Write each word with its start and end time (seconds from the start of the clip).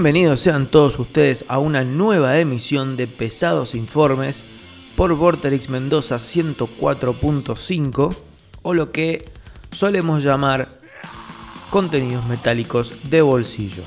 Bienvenidos 0.00 0.40
sean 0.40 0.64
todos 0.64 0.98
ustedes 0.98 1.44
a 1.46 1.58
una 1.58 1.84
nueva 1.84 2.38
emisión 2.38 2.96
de 2.96 3.06
Pesados 3.06 3.74
Informes 3.74 4.42
por 4.96 5.14
Vorterix 5.14 5.68
Mendoza 5.68 6.16
104.5 6.16 8.16
o 8.62 8.72
lo 8.72 8.92
que 8.92 9.28
solemos 9.70 10.24
llamar 10.24 10.68
contenidos 11.68 12.26
metálicos 12.28 12.94
de 13.10 13.20
bolsillo. 13.20 13.82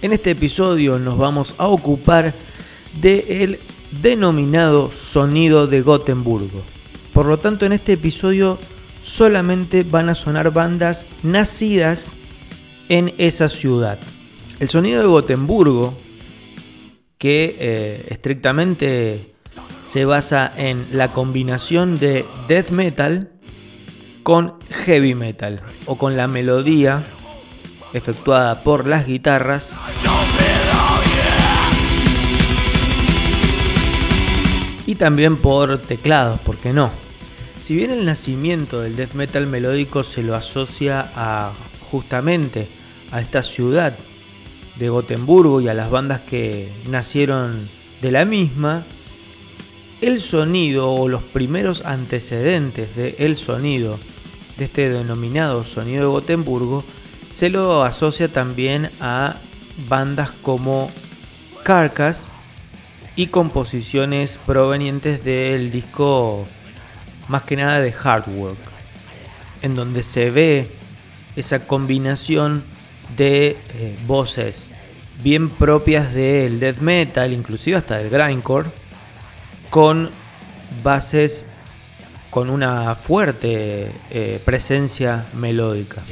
En 0.00 0.12
este 0.12 0.30
episodio 0.30 0.98
nos 0.98 1.18
vamos 1.18 1.54
a 1.58 1.68
ocupar 1.68 2.32
del 3.02 3.58
denominado 4.00 4.90
sonido 4.90 5.66
de 5.66 5.82
Gotemburgo. 5.82 6.62
Por 7.12 7.26
lo 7.26 7.38
tanto, 7.38 7.66
en 7.66 7.74
este 7.74 7.92
episodio 7.92 8.58
solamente 9.02 9.82
van 9.82 10.08
a 10.08 10.14
sonar 10.14 10.54
bandas 10.54 11.04
nacidas 11.22 12.14
en 12.88 13.12
esa 13.18 13.50
ciudad. 13.50 13.98
El 14.60 14.68
sonido 14.68 15.00
de 15.00 15.06
Gotemburgo, 15.06 15.96
que 17.16 17.56
eh, 17.60 18.06
estrictamente 18.10 19.34
se 19.84 20.04
basa 20.04 20.50
en 20.56 20.84
la 20.92 21.12
combinación 21.12 21.98
de 21.98 22.24
death 22.48 22.70
metal 22.70 23.30
con 24.24 24.54
heavy 24.68 25.14
metal 25.14 25.60
o 25.86 25.96
con 25.96 26.16
la 26.16 26.26
melodía 26.26 27.04
efectuada 27.92 28.62
por 28.62 28.86
las 28.86 29.06
guitarras 29.06 29.76
y 34.86 34.96
también 34.96 35.36
por 35.36 35.78
teclados, 35.78 36.40
¿por 36.40 36.56
qué 36.56 36.72
no? 36.72 36.90
Si 37.60 37.76
bien 37.76 37.90
el 37.90 38.04
nacimiento 38.04 38.80
del 38.80 38.96
death 38.96 39.14
metal 39.14 39.46
melódico 39.46 40.02
se 40.02 40.22
lo 40.22 40.34
asocia 40.34 41.10
a 41.14 41.52
justamente 41.90 42.68
a 43.12 43.20
esta 43.20 43.42
ciudad 43.42 43.96
de 44.78 44.88
Gotemburgo 44.88 45.60
y 45.60 45.68
a 45.68 45.74
las 45.74 45.90
bandas 45.90 46.20
que 46.22 46.72
nacieron 46.88 47.68
de 48.00 48.12
la 48.12 48.24
misma, 48.24 48.84
el 50.00 50.20
sonido 50.20 50.92
o 50.92 51.08
los 51.08 51.22
primeros 51.22 51.84
antecedentes 51.84 52.94
del 52.94 53.36
sonido 53.36 53.98
de 54.56 54.66
este 54.66 54.90
denominado 54.90 55.64
sonido 55.64 56.02
de 56.02 56.08
Gotemburgo 56.08 56.84
se 57.28 57.50
lo 57.50 57.82
asocia 57.82 58.28
también 58.28 58.90
a 59.00 59.36
bandas 59.88 60.30
como 60.42 60.90
Carcass 61.64 62.30
y 63.16 63.28
composiciones 63.28 64.38
provenientes 64.46 65.24
del 65.24 65.70
disco 65.70 66.44
más 67.28 67.42
que 67.42 67.56
nada 67.56 67.80
de 67.80 67.92
Hard 67.92 68.28
Work, 68.34 68.58
en 69.62 69.74
donde 69.74 70.02
se 70.02 70.30
ve 70.30 70.70
esa 71.36 71.60
combinación 71.60 72.62
de 73.16 73.56
eh, 73.74 73.96
voces 74.06 74.70
bien 75.22 75.50
propias 75.50 76.14
del 76.14 76.60
death 76.60 76.78
metal, 76.78 77.32
inclusive 77.32 77.76
hasta 77.76 77.98
del 77.98 78.10
grindcore, 78.10 78.70
con 79.70 80.10
bases 80.82 81.46
con 82.30 82.50
una 82.50 82.94
fuerte 82.94 83.90
eh, 84.10 84.40
presencia 84.44 85.26
melódica. 85.34 86.02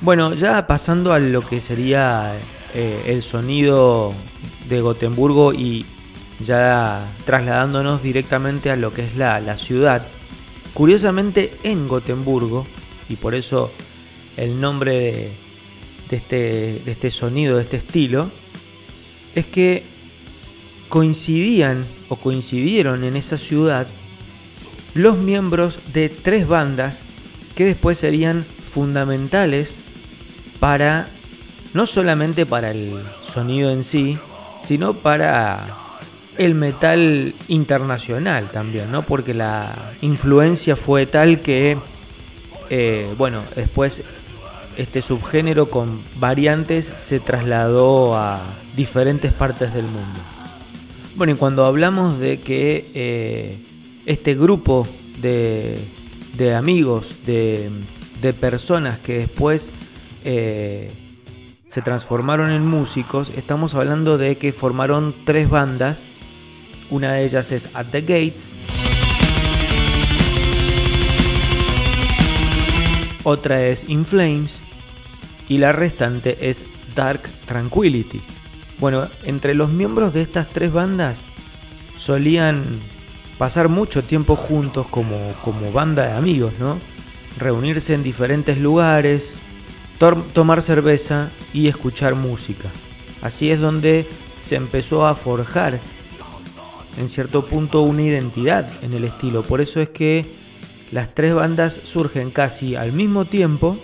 Bueno, 0.00 0.34
ya 0.34 0.66
pasando 0.66 1.12
a 1.12 1.18
lo 1.18 1.40
que 1.40 1.60
sería 1.60 2.34
eh, 2.74 3.04
el 3.06 3.22
sonido 3.22 4.12
de 4.68 4.80
Gotemburgo 4.80 5.52
y 5.52 5.86
ya 6.38 7.04
trasladándonos 7.24 8.02
directamente 8.02 8.70
a 8.70 8.76
lo 8.76 8.92
que 8.92 9.06
es 9.06 9.16
la, 9.16 9.56
ciudad. 9.56 10.06
Curiosamente 10.76 11.52
en 11.62 11.88
Gotemburgo, 11.88 12.66
y 13.08 13.16
por 13.16 13.34
eso 13.34 13.72
el 14.36 14.60
nombre 14.60 15.32
de, 16.10 16.16
este, 16.16 16.82
de 16.84 16.92
este 16.92 17.10
sonido, 17.10 17.56
de 17.56 17.62
este 17.62 17.78
estilo, 17.78 18.30
es 19.34 19.46
que 19.46 19.84
coincidían 20.90 21.82
o 22.10 22.16
coincidieron 22.16 23.04
en 23.04 23.16
esa 23.16 23.38
ciudad 23.38 23.86
los 24.92 25.16
miembros 25.16 25.78
de 25.94 26.10
tres 26.10 26.46
bandas 26.46 27.00
que 27.54 27.64
después 27.64 27.96
serían 27.96 28.44
fundamentales 28.44 29.74
para 30.60 31.08
no 31.72 31.86
solamente 31.86 32.44
para 32.44 32.72
el 32.72 32.92
sonido 33.32 33.70
en 33.70 33.82
sí, 33.82 34.18
sino 34.62 34.92
para 34.92 35.85
el 36.38 36.54
metal 36.54 37.34
internacional 37.48 38.50
también, 38.50 38.90
¿no? 38.90 39.02
Porque 39.02 39.34
la 39.34 39.74
influencia 40.02 40.76
fue 40.76 41.06
tal 41.06 41.40
que, 41.40 41.78
eh, 42.70 43.12
bueno, 43.16 43.42
después 43.54 44.02
este 44.76 45.00
subgénero 45.02 45.68
con 45.68 46.02
variantes 46.18 46.92
se 46.96 47.20
trasladó 47.20 48.16
a 48.16 48.40
diferentes 48.76 49.32
partes 49.32 49.72
del 49.72 49.84
mundo. 49.84 50.20
Bueno, 51.16 51.32
y 51.32 51.36
cuando 51.36 51.64
hablamos 51.64 52.18
de 52.18 52.38
que 52.38 52.84
eh, 52.94 53.58
este 54.04 54.34
grupo 54.34 54.86
de, 55.20 55.78
amigos, 56.54 57.24
de, 57.24 57.70
personas 58.38 58.98
que 58.98 59.18
después 59.18 59.70
eh, 60.24 60.88
se 61.68 61.80
transformaron 61.80 62.50
en 62.50 62.66
músicos, 62.66 63.32
estamos 63.36 63.74
hablando 63.74 64.18
de 64.18 64.36
que 64.36 64.52
formaron 64.52 65.14
tres 65.24 65.48
bandas 65.48 66.06
una 66.90 67.12
de 67.12 67.24
ellas 67.24 67.52
es 67.52 67.74
At 67.74 67.86
the 67.86 68.00
Gates. 68.00 68.56
Otra 73.24 73.64
es 73.66 73.88
In 73.88 74.04
Flames. 74.04 74.60
Y 75.48 75.58
la 75.58 75.72
restante 75.72 76.48
es 76.48 76.64
Dark 76.94 77.22
Tranquility. 77.46 78.20
Bueno, 78.78 79.08
entre 79.24 79.54
los 79.54 79.70
miembros 79.70 80.12
de 80.12 80.22
estas 80.22 80.48
tres 80.48 80.72
bandas 80.72 81.22
solían 81.96 82.64
pasar 83.38 83.68
mucho 83.68 84.02
tiempo 84.02 84.36
juntos 84.36 84.86
como, 84.88 85.16
como 85.44 85.72
banda 85.72 86.06
de 86.06 86.12
amigos, 86.12 86.52
¿no? 86.58 86.78
Reunirse 87.38 87.94
en 87.94 88.02
diferentes 88.02 88.58
lugares, 88.58 89.34
tomar 90.32 90.62
cerveza 90.62 91.30
y 91.52 91.68
escuchar 91.68 92.14
música. 92.14 92.70
Así 93.22 93.50
es 93.50 93.60
donde 93.60 94.06
se 94.40 94.56
empezó 94.56 95.06
a 95.06 95.14
forjar 95.14 95.80
en 96.96 97.08
cierto 97.08 97.46
punto 97.46 97.82
una 97.82 98.02
identidad 98.02 98.70
en 98.82 98.94
el 98.94 99.04
estilo. 99.04 99.42
Por 99.42 99.60
eso 99.60 99.80
es 99.80 99.90
que 99.90 100.24
las 100.92 101.14
tres 101.14 101.34
bandas 101.34 101.80
surgen 101.84 102.30
casi 102.30 102.76
al 102.76 102.92
mismo 102.92 103.24
tiempo 103.24 103.76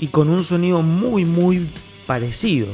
y 0.00 0.08
con 0.08 0.28
un 0.28 0.44
sonido 0.44 0.82
muy 0.82 1.24
muy 1.24 1.68
parecido. 2.06 2.68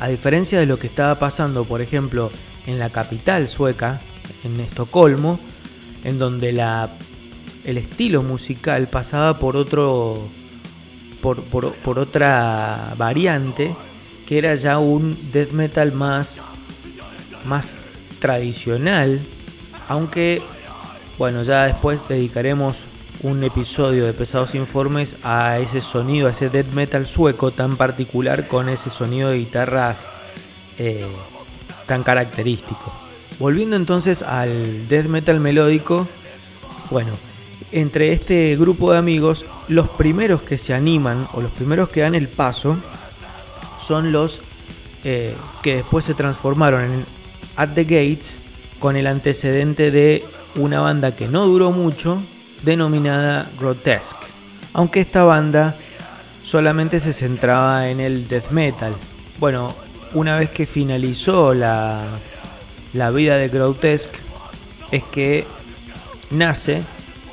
A 0.00 0.08
diferencia 0.08 0.58
de 0.58 0.66
lo 0.66 0.78
que 0.78 0.88
estaba 0.88 1.18
pasando, 1.18 1.64
por 1.64 1.80
ejemplo, 1.80 2.30
en 2.66 2.78
la 2.78 2.90
capital 2.90 3.46
sueca, 3.46 4.00
en 4.42 4.58
Estocolmo, 4.58 5.38
en 6.02 6.18
donde 6.18 6.52
la, 6.52 6.96
el 7.64 7.78
estilo 7.78 8.22
musical 8.22 8.88
pasaba 8.88 9.38
por 9.38 9.56
otro 9.56 10.28
por, 11.22 11.42
por 11.42 11.98
otra 11.98 12.94
variante 12.98 13.74
que 14.26 14.36
era 14.36 14.54
ya 14.54 14.78
un 14.78 15.16
death 15.32 15.52
metal 15.52 15.92
más 15.92 16.42
más 17.46 17.78
tradicional, 18.24 19.20
aunque 19.86 20.40
bueno, 21.18 21.42
ya 21.42 21.64
después 21.64 22.00
dedicaremos 22.08 22.84
un 23.22 23.44
episodio 23.44 24.06
de 24.06 24.14
Pesados 24.14 24.54
Informes 24.54 25.16
a 25.22 25.58
ese 25.58 25.82
sonido, 25.82 26.26
a 26.26 26.30
ese 26.30 26.48
death 26.48 26.72
metal 26.72 27.04
sueco 27.04 27.50
tan 27.50 27.76
particular 27.76 28.48
con 28.48 28.70
ese 28.70 28.88
sonido 28.88 29.28
de 29.28 29.36
guitarras 29.36 30.06
eh, 30.78 31.04
tan 31.84 32.02
característico. 32.02 32.94
Volviendo 33.38 33.76
entonces 33.76 34.22
al 34.22 34.88
death 34.88 35.04
metal 35.04 35.38
melódico, 35.38 36.08
bueno, 36.90 37.12
entre 37.72 38.14
este 38.14 38.56
grupo 38.56 38.90
de 38.92 38.96
amigos, 39.00 39.44
los 39.68 39.90
primeros 39.90 40.40
que 40.40 40.56
se 40.56 40.72
animan 40.72 41.28
o 41.34 41.42
los 41.42 41.50
primeros 41.50 41.90
que 41.90 42.00
dan 42.00 42.14
el 42.14 42.28
paso 42.28 42.78
son 43.86 44.12
los 44.12 44.40
eh, 45.04 45.36
que 45.62 45.76
después 45.76 46.06
se 46.06 46.14
transformaron 46.14 46.84
en 46.84 47.13
At 47.56 47.70
the 47.74 47.84
Gates 47.84 48.38
con 48.78 48.96
el 48.96 49.06
antecedente 49.06 49.90
de 49.90 50.24
una 50.56 50.80
banda 50.80 51.14
que 51.14 51.26
no 51.26 51.46
duró 51.46 51.70
mucho, 51.70 52.22
denominada 52.62 53.50
Grotesque. 53.58 54.26
Aunque 54.72 55.00
esta 55.00 55.24
banda 55.24 55.76
solamente 56.42 57.00
se 57.00 57.12
centraba 57.12 57.88
en 57.88 58.00
el 58.00 58.28
death 58.28 58.50
metal. 58.50 58.94
Bueno, 59.38 59.74
una 60.12 60.36
vez 60.36 60.50
que 60.50 60.66
finalizó 60.66 61.54
la, 61.54 62.02
la 62.92 63.10
vida 63.10 63.36
de 63.36 63.48
Grotesque, 63.48 64.18
es 64.90 65.02
que 65.04 65.46
nace 66.30 66.82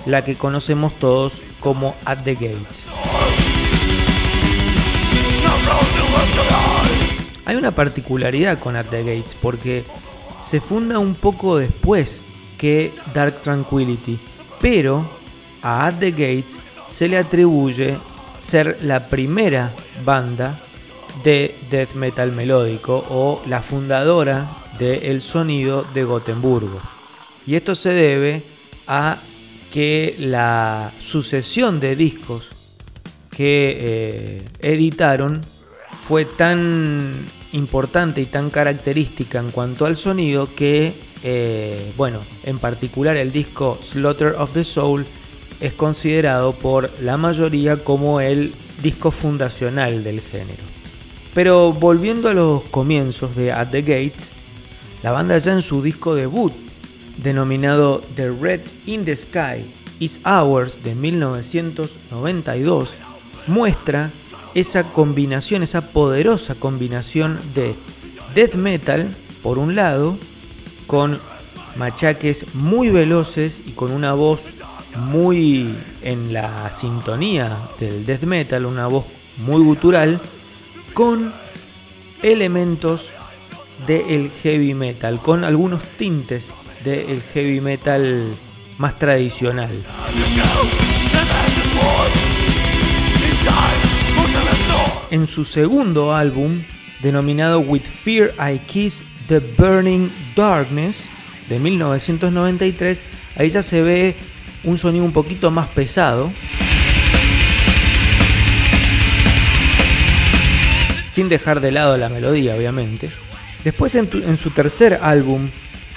la 0.06 0.24
que 0.24 0.36
conocemos 0.36 0.98
todos 0.98 1.42
como 1.60 1.96
At 2.06 2.20
the 2.24 2.34
Gates. 2.36 2.86
Hay 7.46 7.56
una 7.56 7.72
particularidad 7.72 8.60
con 8.60 8.76
At 8.76 8.86
the 8.86 9.04
Gates 9.04 9.36
porque 9.40 9.84
se 10.42 10.60
funda 10.60 11.00
un 11.00 11.16
poco 11.16 11.58
después 11.58 12.24
que 12.58 12.92
Dark 13.14 13.42
Tranquility, 13.42 14.20
pero 14.60 15.06
a 15.62 15.88
At 15.88 15.96
the 16.00 16.12
Gates 16.12 16.60
se 16.90 17.08
le 17.08 17.18
atribuye 17.18 17.98
ser 18.40 18.78
la 18.84 19.08
primera 19.08 19.72
banda 20.04 20.60
de 21.24 21.56
death 21.70 21.94
metal 21.94 22.32
melódico 22.32 23.04
o 23.10 23.42
la 23.48 23.62
fundadora 23.62 24.50
del 24.80 25.22
sonido 25.22 25.86
de 25.94 26.04
Gotemburgo. 26.04 26.82
Y 27.46 27.56
esto 27.56 27.76
se 27.76 27.90
debe 27.90 28.44
a 28.88 29.18
que 29.72 30.16
la 30.20 30.92
sucesión 31.00 31.80
de 31.80 31.96
discos 31.96 32.50
que 33.30 33.78
eh, 33.80 34.46
editaron 34.60 35.42
fue 36.08 36.26
tan 36.26 37.14
importante 37.54 38.22
y 38.22 38.26
tan 38.26 38.50
característica 38.50 39.40
en 39.40 39.52
cuanto 39.52 39.86
al 39.86 39.98
sonido 39.98 40.48
que, 40.54 40.94
eh, 41.24 41.94
bueno, 41.98 42.20
en 42.44 42.58
particular 42.58 43.18
el 43.18 43.32
disco 43.32 43.80
Slaughter 43.82 44.36
of 44.38 44.54
the 44.54 44.64
Soul 44.64 45.06
es 45.60 45.74
considerado 45.74 46.54
por 46.54 46.90
la 47.02 47.18
mayoría 47.18 47.78
como 47.78 48.20
el 48.20 48.54
disco 48.82 49.12
fundacional 49.12 50.04
del 50.04 50.22
género. 50.22 50.64
Pero 51.34 51.72
volviendo 51.72 52.30
a 52.30 52.34
los 52.34 52.64
comienzos 52.64 53.36
de 53.36 53.52
At 53.52 53.70
the 53.70 53.82
Gates, 53.82 54.30
la 55.04 55.12
banda 55.12 55.38
ya 55.38 55.54
en 55.54 55.62
su 55.62 55.82
disco 55.82 56.16
debut, 56.16 56.52
denominado 57.18 58.02
The 58.16 58.32
Red 58.32 58.62
in 58.86 59.06
the 59.06 59.16
Sky 59.16 59.66
is 60.00 60.20
Ours 60.26 60.84
de 60.84 60.96
1992, 60.96 62.90
muestra 63.48 64.12
esa 64.54 64.92
combinación, 64.92 65.64
esa 65.64 65.92
poderosa 65.92 66.56
combinación 66.56 67.40
de 67.56 67.76
death 68.36 68.56
metal, 68.56 69.16
por 69.44 69.58
un 69.58 69.76
lado, 69.76 70.18
con 70.88 71.20
machaques 71.76 72.54
muy 72.54 72.90
veloces 72.90 73.62
y 73.66 73.72
con 73.72 73.92
una 73.92 74.14
voz 74.14 74.42
muy 74.96 75.74
en 76.02 76.34
la 76.34 76.72
sintonía 76.72 77.58
del 77.80 78.06
death 78.06 78.24
metal, 78.24 78.66
una 78.66 78.88
voz 78.88 79.06
muy 79.38 79.64
gutural, 79.64 80.20
con 80.94 81.34
elementos 82.22 83.10
del 83.88 84.30
heavy 84.44 84.74
metal, 84.74 85.20
con 85.22 85.44
algunos 85.44 85.82
tintes 85.98 86.48
del 86.84 87.22
heavy 87.34 87.62
metal 87.62 88.26
más 88.78 88.96
tradicional. 88.96 89.72
En 95.12 95.28
su 95.28 95.44
segundo 95.44 96.16
álbum, 96.16 96.64
denominado 97.02 97.60
With 97.60 97.84
Fear 97.84 98.34
I 98.40 98.60
Kiss 98.60 99.04
the 99.28 99.40
Burning 99.40 100.10
Darkness, 100.38 101.06
de 101.50 101.60
1993, 101.60 103.04
ahí 103.36 103.50
ya 103.50 103.62
se 103.62 103.82
ve 103.82 104.16
un 104.64 104.78
sonido 104.78 105.04
un 105.04 105.12
poquito 105.12 105.52
más 105.52 105.68
pesado. 105.68 106.32
Sin 111.10 111.28
dejar 111.28 111.60
de 111.60 111.74
lado 111.74 111.98
la 111.98 112.08
melodía, 112.08 112.56
obviamente. 112.56 113.10
Después 113.66 113.94
en, 113.96 114.38
su 114.38 114.52
tercer 114.52 114.98
álbum, 115.02 115.50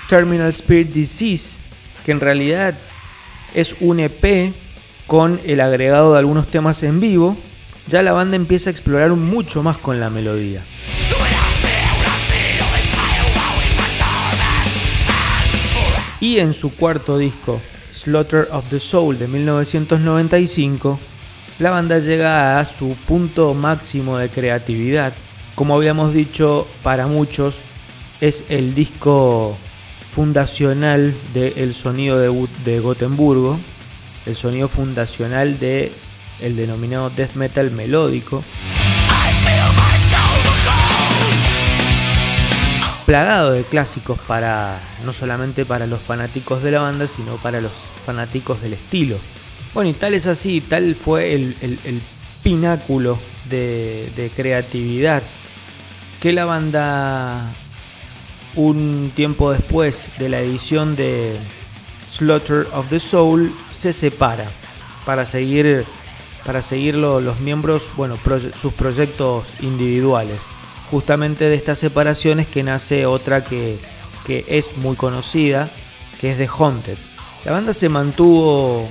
Terminal 0.09 0.49
Spirit 0.49 0.89
Disease, 0.89 1.61
que 2.05 2.11
en 2.11 2.19
realidad 2.19 2.77
es 3.55 3.77
un 3.79 4.01
EP 4.01 4.53
con 5.07 5.41
el 5.45 5.61
agregado 5.61 6.15
de 6.15 6.19
algunos 6.19 6.49
temas 6.49 6.83
en 6.83 6.99
vivo, 6.99 7.37
ya 7.87 8.03
la 8.03 8.13
banda 8.13 8.37
empieza 8.37 8.71
a 8.71 8.73
explorar 8.73 9.11
mucho 9.11 9.63
más 9.63 9.79
con 9.79 10.01
la 10.01 10.11
melodía. 10.11 10.63
Y 16.21 16.39
en 16.39 16.55
su 16.55 16.75
cuarto 16.75 17.19
disco, 17.19 17.61
Slaughter 17.93 18.49
of 18.51 18.69
the 18.71 18.81
Soul 18.81 19.19
de 19.19 19.29
1995, 19.29 20.99
la 21.59 21.71
banda 21.71 21.99
llega 21.99 22.59
a 22.59 22.65
su 22.65 22.97
punto 23.07 23.53
máximo 23.53 24.17
de 24.17 24.31
creatividad. 24.31 25.13
Como 25.55 25.77
habíamos 25.77 26.15
dicho, 26.15 26.67
para 26.83 27.07
muchos 27.07 27.59
es 28.21 28.45
el 28.49 28.75
disco 28.75 29.57
fundacional 30.13 31.15
del 31.35 31.75
sonido 31.75 32.19
de, 32.19 32.49
de 32.65 32.81
Gotemburgo, 32.81 33.59
el 34.25 34.37
sonido 34.37 34.69
fundacional 34.69 35.59
de 35.59 35.93
el 36.45 36.57
denominado 36.57 37.11
death 37.11 37.35
metal 37.35 37.71
melódico. 37.71 38.45
Plagado 43.07 43.53
de 43.53 43.65
clásicos 43.65 44.19
para 44.21 44.81
no 45.05 45.13
solamente 45.13 45.65
para 45.65 45.87
los 45.87 46.01
fanáticos 46.01 46.63
de 46.63 46.71
la 46.71 46.81
banda, 46.81 47.07
sino 47.07 47.37
para 47.37 47.61
los 47.61 47.73
fanáticos 48.05 48.61
del 48.61 48.75
estilo. 48.75 49.17
Bueno, 49.73 49.91
y 49.91 49.95
tal 49.95 50.15
es 50.15 50.27
así, 50.27 50.61
tal 50.61 50.95
fue 50.95 51.35
el, 51.35 52.03
pináculo 52.43 53.19
de, 53.49 54.11
de 54.17 54.29
creatividad 54.29 55.23
que 56.21 56.33
la 56.33 56.45
banda 56.45 57.51
un 58.55 59.13
tiempo 59.15 59.51
después 59.51 60.09
de 60.19 60.29
la 60.29 60.41
edición 60.41 60.95
de 60.95 61.39
Slaughter 62.11 62.67
of 62.75 62.89
the 62.91 63.01
Soul 63.01 63.51
se 63.75 63.95
separa 63.95 64.47
para 65.07 65.27
seguir 65.27 65.85
para 66.45 66.63
seguirlo 66.63 67.21
los 67.21 67.41
miembros, 67.41 67.85
bueno, 67.97 68.17
sus 68.61 68.73
proyectos 68.73 69.45
individuales. 69.61 70.39
Justamente 70.91 71.49
de 71.49 71.55
estas 71.55 71.79
separaciones 71.79 72.47
que 72.47 72.63
nace 72.63 73.07
otra 73.07 73.45
que, 73.45 73.79
que 74.27 74.45
es 74.49 74.77
muy 74.77 74.97
conocida, 74.97 75.71
que 76.21 76.33
es 76.33 76.39
The 76.39 76.49
Haunted. 76.49 76.99
La 77.45 77.53
banda 77.53 77.73
se 77.73 77.89
mantuvo 77.89 78.89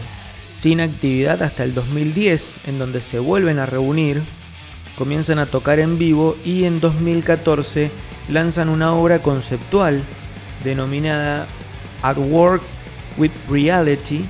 sin 0.47 0.81
actividad 0.81 1.41
hasta 1.41 1.63
el 1.63 1.73
2010, 1.73 2.67
en 2.67 2.79
donde 2.79 3.01
se 3.01 3.19
vuelven 3.19 3.59
a 3.59 3.65
reunir, 3.65 4.23
comienzan 4.97 5.39
a 5.39 5.45
tocar 5.45 5.79
en 5.79 5.97
vivo 5.97 6.37
y 6.45 6.65
en 6.65 6.79
2014 6.79 7.91
lanzan 8.29 8.69
una 8.69 8.93
obra 8.93 9.19
conceptual 9.19 10.03
denominada 10.63 11.47
At 12.01 12.17
Work 12.17 12.61
with 13.17 13.31
Reality, 13.49 14.25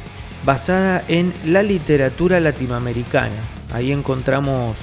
basada 0.46 1.04
en 1.08 1.34
la 1.46 1.64
literatura 1.64 2.40
latinoamericana. 2.40 3.36
Ahí 3.72 3.92
encontramos 3.92 4.76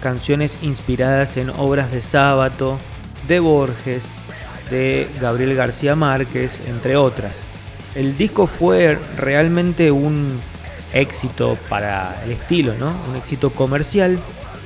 canciones 0.00 0.58
inspiradas 0.62 1.36
en 1.36 1.50
obras 1.50 1.90
de 1.90 2.02
Sábato, 2.02 2.78
de 3.26 3.40
Borges, 3.40 4.02
de 4.70 5.08
Gabriel 5.20 5.54
García 5.54 5.96
Márquez, 5.96 6.60
entre 6.68 6.96
otras. 6.96 7.32
El 7.94 8.16
disco 8.16 8.46
fue 8.46 8.98
realmente 9.16 9.90
un 9.90 10.38
éxito 10.92 11.56
para 11.68 12.22
el 12.24 12.32
estilo, 12.32 12.74
¿no? 12.78 12.94
Un 13.08 13.16
éxito 13.16 13.50
comercial, 13.50 14.18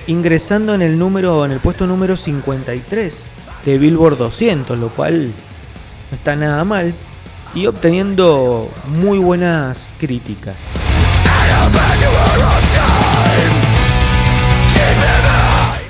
ingresando 0.06 0.74
en 0.74 0.82
el 0.82 0.98
número 0.98 1.44
en 1.44 1.52
el 1.52 1.60
puesto 1.60 1.86
número 1.86 2.16
53 2.16 3.14
de 3.64 3.78
Billboard 3.78 4.18
200, 4.18 4.78
lo 4.78 4.88
cual 4.88 5.26
no 6.10 6.16
está 6.16 6.34
nada 6.34 6.64
mal 6.64 6.92
y 7.54 7.66
obteniendo 7.66 8.70
muy 8.86 9.18
buenas 9.18 9.94
críticas. 9.98 10.56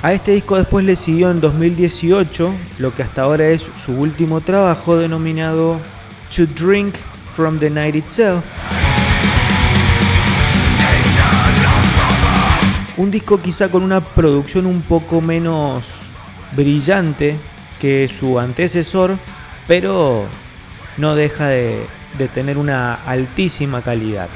A 0.03 0.13
este 0.13 0.31
disco 0.31 0.57
después 0.57 0.83
le 0.83 0.95
siguió 0.95 1.29
en 1.29 1.39
2018 1.39 2.53
lo 2.79 2.95
que 2.95 3.03
hasta 3.03 3.21
ahora 3.21 3.47
es 3.49 3.63
su 3.85 3.91
último 3.93 4.41
trabajo 4.41 4.97
denominado 4.97 5.79
To 6.35 6.47
Drink 6.47 6.95
from 7.35 7.59
the 7.59 7.69
Night 7.69 7.95
Itself. 7.95 8.43
Un 12.97 13.11
disco 13.11 13.39
quizá 13.39 13.69
con 13.69 13.83
una 13.83 14.01
producción 14.01 14.65
un 14.65 14.81
poco 14.81 15.21
menos 15.21 15.83
brillante 16.55 17.37
que 17.79 18.07
su 18.07 18.39
antecesor, 18.39 19.17
pero 19.67 20.25
no 21.01 21.15
deja 21.15 21.47
de, 21.47 21.87
tener 22.35 22.59
una 22.59 22.93
altísima 22.93 23.81
calidad. 23.81 24.29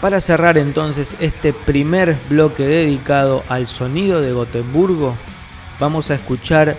Para 0.00 0.22
cerrar 0.22 0.56
entonces 0.56 1.14
este 1.20 1.52
primer 1.52 2.16
bloque 2.30 2.66
dedicado 2.66 3.44
al 3.50 3.66
sonido 3.66 4.22
de 4.22 4.32
Gotemburgo, 4.32 5.14
vamos 5.78 6.10
a 6.10 6.14
escuchar 6.14 6.76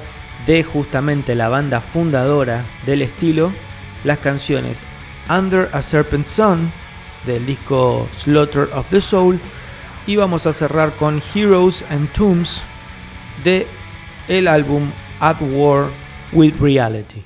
de 0.47 0.63
justamente 0.63 1.35
la 1.35 1.49
banda 1.49 1.79
fundadora 1.79 2.63
del 2.87 3.03
estilo 3.03 3.53
las 4.03 4.17
canciones 4.17 4.83
Under 5.29 5.69
a 5.71 5.83
Serpent 5.83 6.25
Sun 6.25 6.71
del 7.27 7.45
disco 7.45 8.09
Slaughter 8.15 8.67
of 8.73 8.87
the 8.89 8.99
Soul 8.99 9.39
y 10.07 10.15
vamos 10.15 10.47
a 10.47 10.53
cerrar 10.53 10.93
con 10.93 11.21
Heroes 11.35 11.85
and 11.91 12.11
Tombs 12.13 12.63
de 13.43 13.67
el 14.27 14.47
álbum 14.47 14.89
at 15.21 15.39
war 15.41 15.91
with 16.33 16.59
reality. 16.59 17.23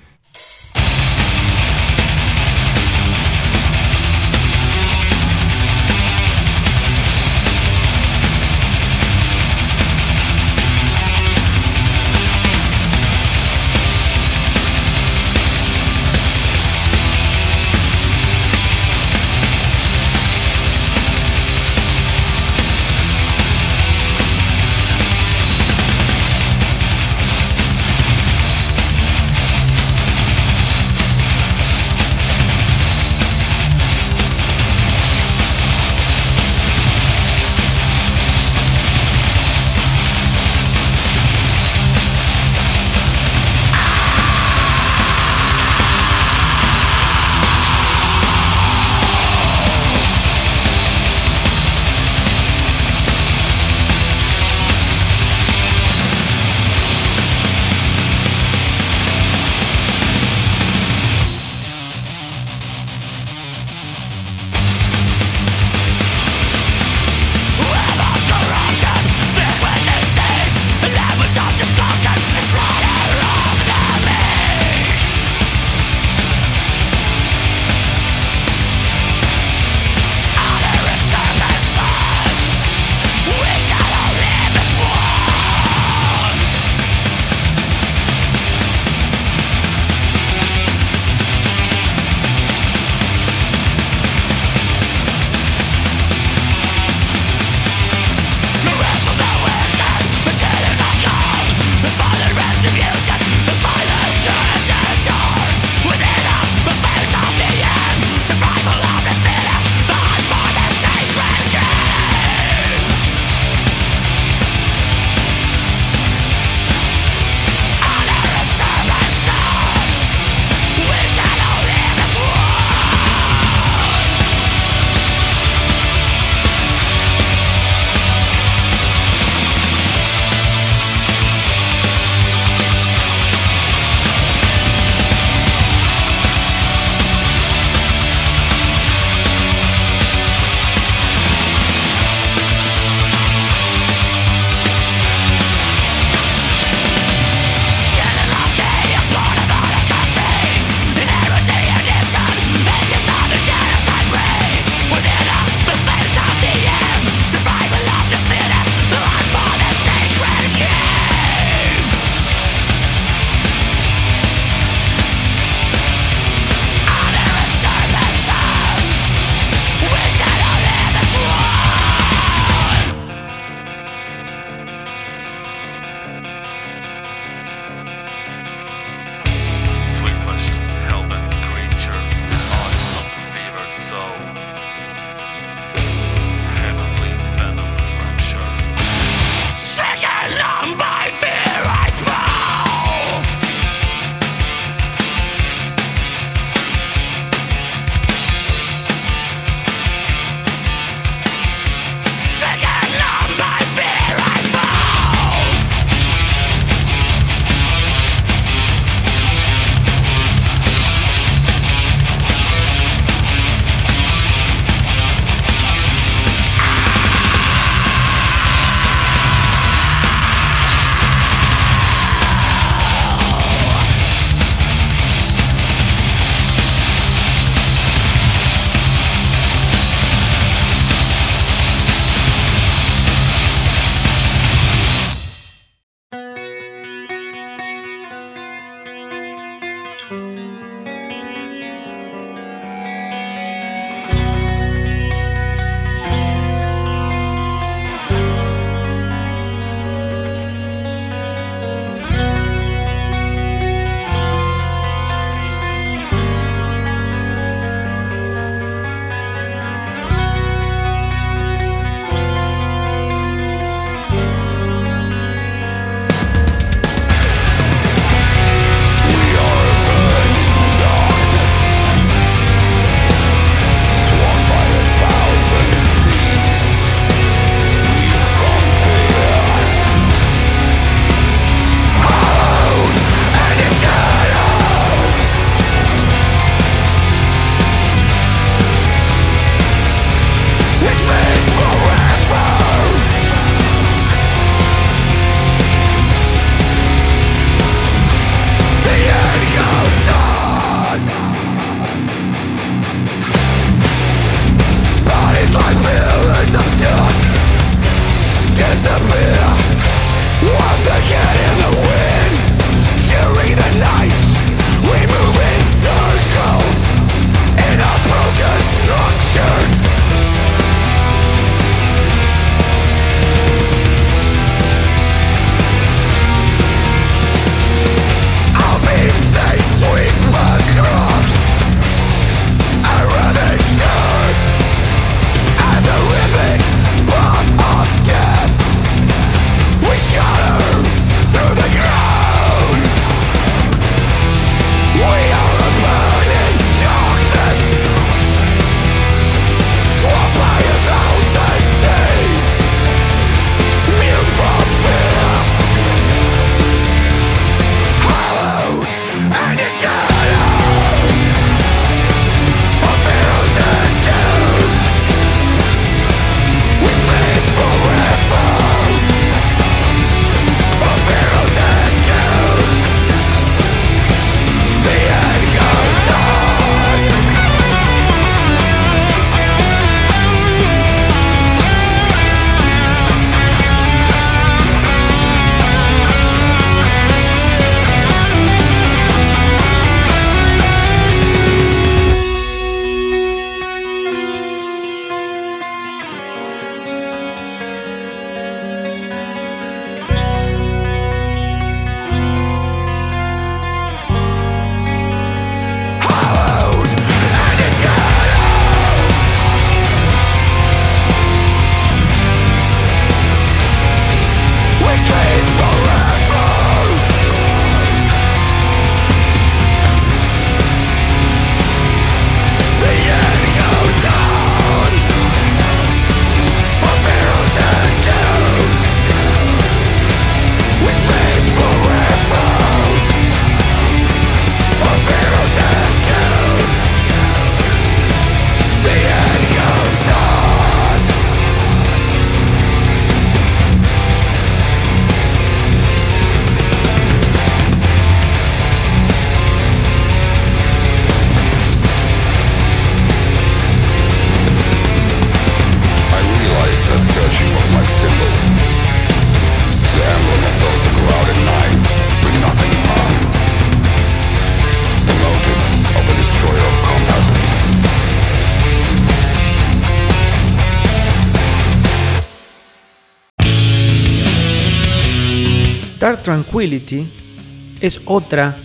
Es 477.81 478.00
otra 478.05 478.55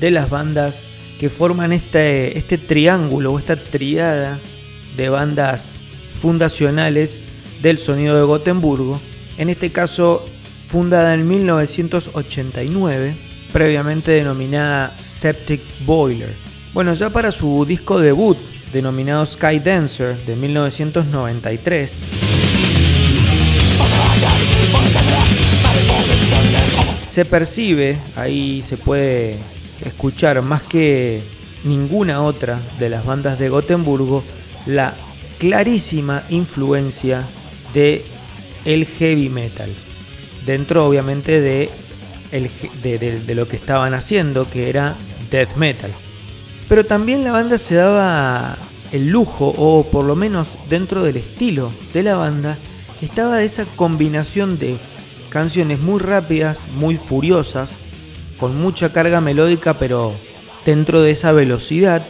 de 0.00 0.10
las 0.10 0.30
bandas 0.30 0.82
que 1.20 1.28
forman 1.28 1.74
este, 1.74 2.38
este 2.38 2.56
triángulo 2.56 3.34
o 3.34 3.38
esta 3.38 3.54
triada 3.56 4.38
de 4.96 5.10
bandas 5.10 5.78
fundacionales 6.22 7.18
del 7.60 7.76
sonido 7.76 8.16
de 8.16 8.22
Gotemburgo, 8.22 8.98
en 9.36 9.50
este 9.50 9.68
caso 9.68 10.24
fundada 10.68 11.12
en 11.12 11.28
1989, 11.28 13.14
previamente 13.52 14.12
denominada 14.12 14.96
Septic 14.98 15.60
Boiler. 15.84 16.32
Bueno, 16.72 16.94
ya 16.94 17.10
para 17.10 17.30
su 17.30 17.66
disco 17.66 18.00
debut, 18.00 18.38
denominado 18.72 19.26
Sky 19.26 19.58
Dancer, 19.58 20.16
de 20.24 20.34
1993, 20.34 21.92
se 27.14 27.24
percibe, 27.24 27.96
ahí 28.16 28.60
se 28.66 28.76
puede 28.76 29.36
escuchar 29.84 30.42
más 30.42 30.62
que 30.62 31.22
ninguna 31.62 32.20
otra 32.24 32.58
de 32.80 32.88
las 32.88 33.06
bandas 33.06 33.38
de 33.38 33.50
Gotemburgo, 33.50 34.24
la 34.66 34.92
clarísima 35.38 36.24
influencia 36.28 37.22
de 37.72 38.04
el 38.64 38.84
heavy 38.86 39.28
metal. 39.28 39.72
Dentro 40.44 40.88
obviamente 40.88 41.40
de, 41.40 41.70
de, 42.82 43.34
lo 43.36 43.46
que 43.46 43.58
estaban 43.58 43.94
haciendo, 43.94 44.50
que 44.50 44.68
era 44.68 44.96
death 45.30 45.54
metal. 45.54 45.92
Pero 46.68 46.84
también 46.84 47.22
la 47.22 47.30
banda 47.30 47.58
se 47.58 47.76
daba 47.76 48.58
el 48.90 49.06
lujo, 49.06 49.54
o 49.56 49.84
por 49.84 50.04
lo 50.04 50.16
menos 50.16 50.48
dentro 50.68 51.04
del 51.04 51.18
estilo 51.18 51.70
de 51.92 52.02
la 52.02 52.16
banda, 52.16 52.58
estaba 53.02 53.40
esa 53.40 53.66
combinación 53.66 54.58
de 54.58 54.76
canciones 55.34 55.80
muy 55.80 55.98
rápidas, 55.98 56.60
muy 56.76 56.96
furiosas, 56.96 57.72
con 58.38 58.56
mucha 58.56 58.92
carga 58.92 59.20
melódica, 59.20 59.74
pero 59.74 60.14
dentro 60.64 61.02
de 61.02 61.10
esa 61.10 61.32
velocidad, 61.32 62.06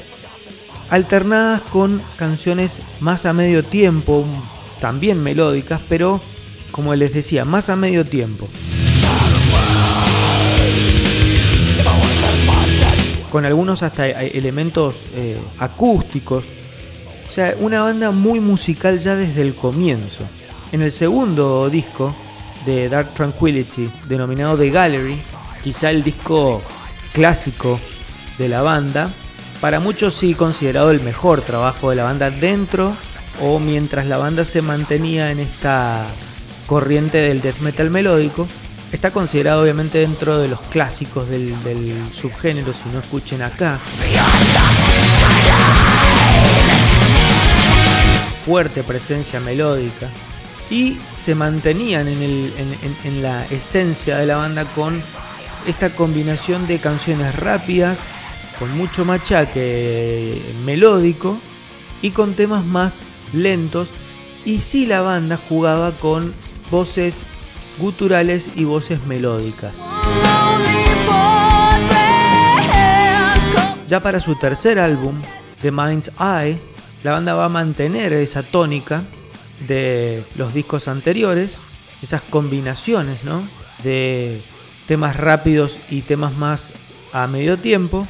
alternadas 0.91 1.63
con 1.63 2.03
canciones 2.17 2.83
más 3.01 3.25
a 3.25 3.33
medio 3.33 3.63
tiempo, 3.63 4.27
también 4.79 5.23
melódicas, 5.23 5.81
pero 5.89 6.21
como 6.71 6.95
les 6.95 7.15
decía, 7.15 7.47
más 7.47 7.71
a 7.71 7.77
medio 7.77 8.05
tiempo. 8.05 8.47
Con 13.33 13.47
algunos 13.47 13.83
hasta 13.83 14.07
elementos 14.07 14.97
eh, 15.15 15.39
acústicos. 15.59 16.45
O 17.31 17.33
sea, 17.33 17.55
una 17.59 17.83
banda 17.83 18.11
muy 18.11 18.39
musical 18.39 18.99
ya 18.99 19.17
desde 19.17 19.41
el 19.41 19.55
comienzo. 19.55 20.25
En 20.73 20.83
el 20.83 20.93
segundo 20.93 21.71
disco 21.71 22.15
de 22.65 22.89
Dark 22.89 23.13
Tranquility, 23.15 23.93
denominado 24.09 24.57
The 24.57 24.71
Gallery, 24.71 25.21
quizá 25.63 25.91
el 25.91 26.03
disco 26.03 26.63
clásico 27.13 27.79
de 28.39 28.49
la 28.49 28.63
banda, 28.63 29.11
para 29.61 29.81
muchos 29.81 30.15
sí 30.15 30.35
considerado 30.35 30.91
el 30.91 31.01
mejor 31.01 31.43
trabajo 31.43 31.91
de 31.91 31.97
la 31.97 32.05
banda 32.05 32.31
dentro 32.31 32.97
o 33.41 33.59
mientras 33.59 34.07
la 34.07 34.19
banda 34.19 34.45
se 34.45 34.63
mantenía 34.63 35.31
en 35.31 35.41
esta 35.41 36.07
corriente 36.67 37.19
del 37.19 37.41
death 37.41 37.61
metal 37.61 37.91
melódico. 37.91 38.47
Está 38.93 39.11
considerado 39.11 39.63
obviamente 39.63 39.99
dentro 39.99 40.39
de 40.39 40.49
los 40.49 40.61
clásicos 40.61 41.29
del, 41.29 41.55
subgénero, 42.15 42.73
si 42.73 42.89
no 42.91 43.01
escuchen 43.01 43.43
acá. 43.43 43.79
Fuerte 48.45 48.83
presencia 48.83 49.41
melódica. 49.41 50.11
Y 50.71 50.99
se 51.13 51.35
mantenían 51.35 52.09
en, 52.09 53.23
la 53.23 53.45
esencia 53.47 54.17
de 54.19 54.27
la 54.27 54.37
banda 54.37 54.65
con 54.65 55.03
esta 55.67 55.91
combinación 55.91 56.67
de 56.67 56.79
canciones 56.79 57.37
rápidas, 57.37 57.99
con 58.59 58.77
mucho 58.77 59.05
machaque 59.05 60.41
melódico 60.65 61.39
y 62.03 62.11
con 62.11 62.35
temas 62.35 62.65
más 62.65 63.05
lentos. 63.33 63.91
Y 64.45 64.61
si 64.61 64.87
la 64.87 65.01
banda 65.01 65.39
jugaba 65.49 65.93
con 65.99 66.35
voces 66.71 67.25
guturales 67.79 68.51
y 68.55 68.65
voces 68.65 69.05
melódicas. 69.07 69.75
Ya 73.87 74.01
para 74.03 74.19
su 74.19 74.35
tercer 74.37 74.79
álbum, 74.79 75.21
The 75.61 75.71
Mind's 75.71 76.11
Eye, 76.19 76.59
la 77.03 77.13
banda 77.13 77.35
va 77.35 77.47
a 77.47 77.49
mantener 77.51 78.13
esa 78.15 78.43
tónica 78.43 79.05
de 79.61 80.23
los 80.37 80.55
discos 80.55 80.89
anteriores, 80.89 81.59
esas 82.03 82.23
combinaciones 82.23 83.25
¿no? 83.25 83.47
de 83.83 84.41
temas 84.87 85.17
rápidos 85.17 85.79
y 85.91 86.03
temas 86.03 86.37
más 86.37 86.73
a 87.13 87.27
medio 87.27 87.57
tiempo. 87.57 88.07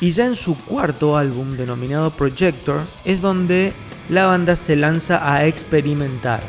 Y 0.00 0.10
ya 0.10 0.26
en 0.26 0.34
su 0.34 0.56
cuarto 0.56 1.16
álbum, 1.16 1.52
denominado 1.52 2.10
Projector, 2.10 2.82
es 3.04 3.22
donde 3.22 3.72
la 4.10 4.26
banda 4.26 4.54
se 4.54 4.76
lanza 4.76 5.32
a 5.32 5.46
experimentar. 5.46 6.42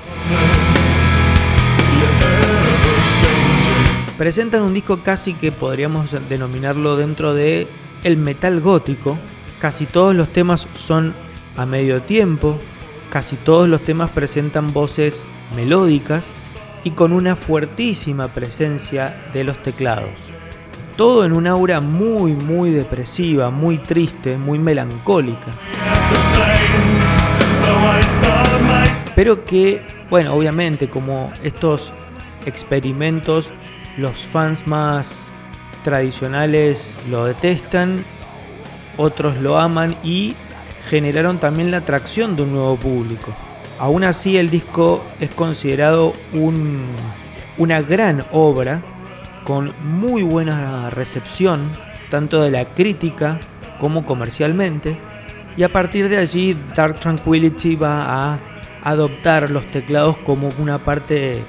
Presentan 4.17 4.61
un 4.61 4.73
disco 4.73 5.01
casi 5.03 5.33
que 5.33 5.51
podríamos 5.51 6.15
denominarlo 6.29 6.97
dentro 6.97 7.33
de 7.33 7.67
el 8.03 8.17
metal 8.17 8.61
gótico. 8.61 9.17
Casi 9.59 9.85
todos 9.85 10.15
los 10.15 10.29
temas 10.29 10.67
son 10.75 11.13
a 11.55 11.65
medio 11.65 12.01
tiempo, 12.01 12.59
casi 13.09 13.35
todos 13.37 13.69
los 13.69 13.81
temas 13.81 14.11
presentan 14.11 14.73
voces 14.73 15.23
melódicas 15.55 16.27
y 16.83 16.91
con 16.91 17.13
una 17.13 17.35
fuertísima 17.35 18.27
presencia 18.27 19.15
de 19.33 19.43
los 19.43 19.57
teclados. 19.63 20.11
Todo 20.97 21.25
en 21.25 21.33
un 21.33 21.47
aura 21.47 21.79
muy, 21.81 22.33
muy 22.33 22.69
depresiva, 22.69 23.49
muy 23.49 23.77
triste, 23.77 24.37
muy 24.37 24.59
melancólica. 24.59 25.51
Pero 29.15 29.45
que, 29.45 29.81
bueno, 30.09 30.33
obviamente 30.33 30.89
como 30.89 31.31
estos 31.43 31.91
experimentos, 32.45 33.49
los 33.97 34.17
fans 34.17 34.67
más 34.67 35.29
tradicionales 35.83 36.93
lo 37.09 37.25
detestan, 37.25 38.03
otros 38.97 39.37
lo 39.37 39.57
aman 39.59 39.95
y 40.03 40.35
generaron 40.89 41.37
también 41.39 41.71
la 41.71 41.77
atracción 41.77 42.35
de 42.35 42.43
un 42.43 42.53
nuevo 42.53 42.75
público. 42.77 43.33
Aún 43.79 44.03
así 44.03 44.37
el 44.37 44.49
disco 44.49 45.03
es 45.19 45.31
considerado 45.31 46.13
una 47.57 47.81
gran 47.81 48.23
obra 48.31 48.81
con 49.43 49.73
muy 49.83 50.23
buena 50.23 50.89
recepción, 50.89 51.69
tanto 52.09 52.41
de 52.41 52.51
la 52.51 52.65
crítica 52.65 53.39
como 53.79 54.05
comercialmente. 54.05 54.97
Y 55.57 55.63
a 55.63 55.69
partir 55.69 56.09
de 56.09 56.17
allí 56.17 56.55
Dark 56.75 56.99
Tranquility 56.99 57.75
va 57.75 58.33
a 58.33 58.39
adoptar 58.83 59.49
los 59.49 59.65
teclados 59.71 60.17
como 60.17 60.49
una 60.59 60.83
parte 60.83 61.43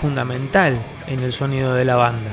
fundamental 0.00 0.76
en 1.06 1.20
el 1.20 1.32
sonido 1.32 1.74
de 1.74 1.84
la 1.84 1.96
banda. 1.96 2.30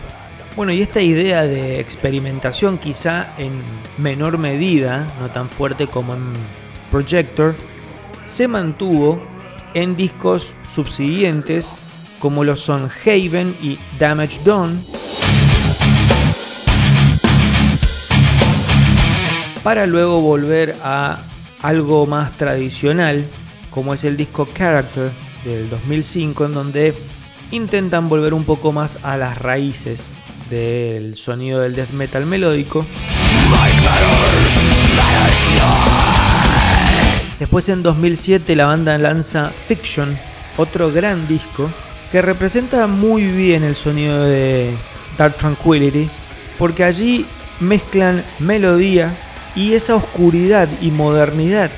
Bueno, 0.55 0.73
y 0.73 0.81
esta 0.81 1.01
idea 1.01 1.43
de 1.43 1.79
experimentación 1.79 2.77
quizá 2.77 3.33
en 3.38 3.51
menor 3.97 4.38
medida, 4.38 5.07
no 5.21 5.29
tan 5.29 5.49
fuerte 5.49 5.88
como 5.88 6.15
en 6.15 6.33
Projector, 6.91 7.55
se 8.25 8.47
mantuvo 8.47 9.21
en 9.73 9.95
discos 9.95 10.53
subsiguientes 10.73 11.67
como 12.19 12.43
lo 12.43 12.55
son 12.55 12.89
Haven 13.05 13.55
y 13.62 13.79
Damage 13.97 14.41
Done, 14.43 14.79
para 19.63 19.85
luego 19.85 20.19
volver 20.19 20.75
a 20.83 21.19
algo 21.62 22.05
más 22.05 22.35
tradicional, 22.38 23.23
como 23.69 23.93
es 23.93 24.03
el 24.03 24.17
disco 24.17 24.47
Character 24.53 25.12
del 25.45 25.69
2005, 25.69 26.45
en 26.45 26.53
donde 26.53 26.93
intentan 27.51 28.09
volver 28.09 28.33
un 28.33 28.43
poco 28.43 28.73
más 28.73 28.99
a 29.03 29.15
las 29.15 29.38
raíces 29.38 30.03
del 30.49 31.15
sonido 31.15 31.62
del 31.62 31.75
death 31.75 31.91
metal 31.91 32.25
melódico. 32.25 32.85
Después 37.39 37.69
en 37.69 37.83
2007 37.83 38.55
la 38.55 38.65
banda 38.65 38.97
lanza 38.97 39.49
Fiction, 39.49 40.17
otro 40.57 40.91
gran 40.91 41.27
disco 41.27 41.69
que 42.12 42.21
representa 42.21 42.88
muy 42.88 43.23
bien 43.23 43.63
el 43.63 43.75
sonido 43.75 44.23
de 44.23 44.73
Dark 45.17 45.35
Tranquility, 45.38 46.09
porque 46.57 46.83
allí 46.83 47.25
mezclan 47.59 48.23
melodía 48.39 49.15
y 49.55 49.73
esa 49.73 49.95
oscuridad 49.95 50.67
y 50.81 50.91
modernidad 50.91 51.69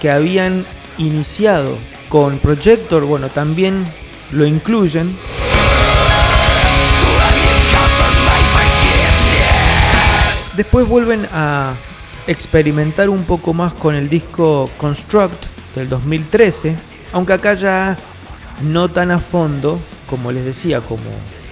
que 0.00 0.10
habían 0.10 0.64
iniciado 0.98 1.78
con 2.08 2.38
Projector, 2.38 3.04
bueno, 3.04 3.28
también 3.28 3.86
lo 4.32 4.46
incluyen. 4.46 5.16
Después 10.56 10.88
vuelven 10.88 11.28
a 11.32 11.74
experimentar 12.26 13.10
un 13.10 13.24
poco 13.24 13.52
más 13.52 13.74
con 13.74 13.94
el 13.94 14.08
disco 14.08 14.70
Construct 14.78 15.46
del 15.74 15.88
2013, 15.88 16.74
aunque 17.12 17.34
acá 17.34 17.54
ya 17.54 17.96
no 18.62 18.88
tan 18.88 19.10
a 19.10 19.18
fondo, 19.18 19.78
como 20.08 20.32
les 20.32 20.46
decía, 20.46 20.80
como 20.80 21.02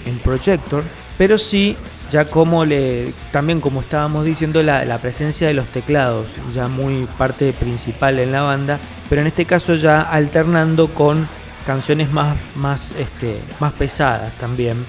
en 0.07 0.19
Projector, 0.19 0.83
pero 1.19 1.39
sí 1.39 1.77
ya 2.11 2.25
como 2.27 2.65
le 2.65 3.13
también 3.31 3.61
como 3.61 3.81
estábamos 3.81 4.25
diciendo 4.25 4.63
la, 4.63 4.99
presencia 4.99 5.49
de 5.49 5.55
los 5.55 5.67
teclados 5.69 6.27
ya 6.55 6.69
muy 6.69 7.07
parte 7.19 7.53
principal 7.53 8.19
en 8.19 8.31
la 8.31 8.43
banda 8.43 8.79
pero 9.09 9.23
en 9.23 9.27
este 9.27 9.47
caso 9.47 9.75
ya 9.75 10.03
alternando 10.03 10.89
con 10.89 11.27
canciones 11.67 12.13
más 12.13 12.37
más 12.57 12.93
este 12.99 13.41
más 13.59 13.73
pesadas 13.73 14.35
también 14.35 14.85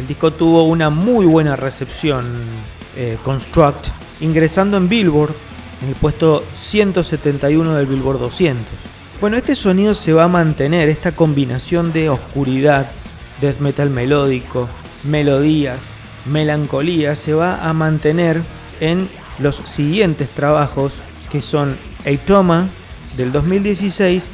el 0.00 0.06
disco 0.06 0.30
tuvo 0.30 0.62
una 0.62 0.88
muy 0.88 1.26
buena 1.26 1.56
recepción 1.56 2.24
eh, 2.96 3.18
Construct 3.22 3.88
ingresando 4.20 4.78
en 4.78 4.88
Billboard 4.88 5.34
en 5.82 5.90
el 5.90 5.94
puesto 5.94 6.42
171 6.54 7.74
del 7.74 7.86
Billboard 7.86 8.18
200 8.18 8.64
bueno 9.20 9.36
este 9.36 9.54
sonido 9.54 9.94
se 9.94 10.14
va 10.14 10.24
a 10.24 10.28
mantener 10.28 10.88
esta 10.88 11.12
combinación 11.12 11.92
de 11.92 12.08
oscuridad 12.08 12.90
death 13.42 13.58
metal 13.60 13.90
melódico, 13.90 14.68
melodías, 15.04 15.90
melancolía, 16.24 17.14
se 17.14 17.34
va 17.34 17.68
a 17.68 17.72
mantener 17.74 18.40
en 18.80 19.06
los 19.38 19.56
siguientes 19.56 20.30
trabajos 20.30 20.94
que 21.30 21.42
son 21.42 21.76
Eitoma 22.06 22.68
del 23.18 23.32
2016 23.32 24.26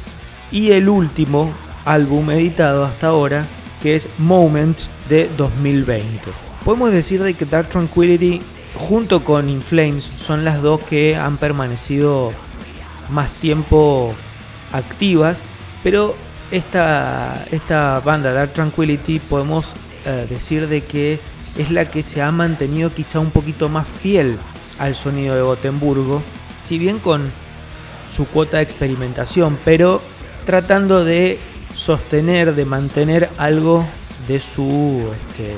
y 0.53 0.71
el 0.71 0.87
último 0.87 1.51
álbum 1.83 2.31
editado 2.31 2.85
hasta 2.85 3.07
ahora 3.07 3.45
que 3.81 3.95
es 3.95 4.07
Moment 4.17 4.77
de 5.09 5.29
2020. 5.37 6.19
Podemos 6.63 6.91
decir 6.91 7.23
de 7.23 7.33
que 7.33 7.45
Dark 7.45 7.69
Tranquility 7.69 8.41
junto 8.75 9.23
con 9.23 9.49
Inflames 9.49 10.03
son 10.03 10.43
las 10.43 10.61
dos 10.61 10.81
que 10.81 11.15
han 11.15 11.37
permanecido 11.37 12.31
más 13.09 13.31
tiempo 13.33 14.13
activas, 14.71 15.41
pero 15.83 16.15
esta, 16.51 17.45
esta 17.51 17.99
banda 18.01 18.31
Dark 18.33 18.53
Tranquility 18.53 19.19
podemos 19.19 19.73
eh, 20.05 20.25
decir 20.29 20.67
de 20.67 20.81
que 20.81 21.19
es 21.57 21.71
la 21.71 21.85
que 21.85 22.03
se 22.03 22.21
ha 22.21 22.31
mantenido 22.31 22.93
quizá 22.93 23.19
un 23.19 23.31
poquito 23.31 23.69
más 23.69 23.87
fiel 23.87 24.37
al 24.79 24.95
sonido 24.95 25.35
de 25.35 25.41
Gotemburgo, 25.41 26.21
si 26.61 26.77
bien 26.77 26.99
con 26.99 27.31
su 28.11 28.25
cuota 28.25 28.57
de 28.57 28.63
experimentación, 28.63 29.57
pero 29.65 30.01
tratando 30.45 31.03
de 31.03 31.39
sostener, 31.73 32.55
de 32.55 32.65
mantener 32.65 33.29
algo 33.37 33.85
de 34.27 34.39
su, 34.39 35.09
este, 35.13 35.55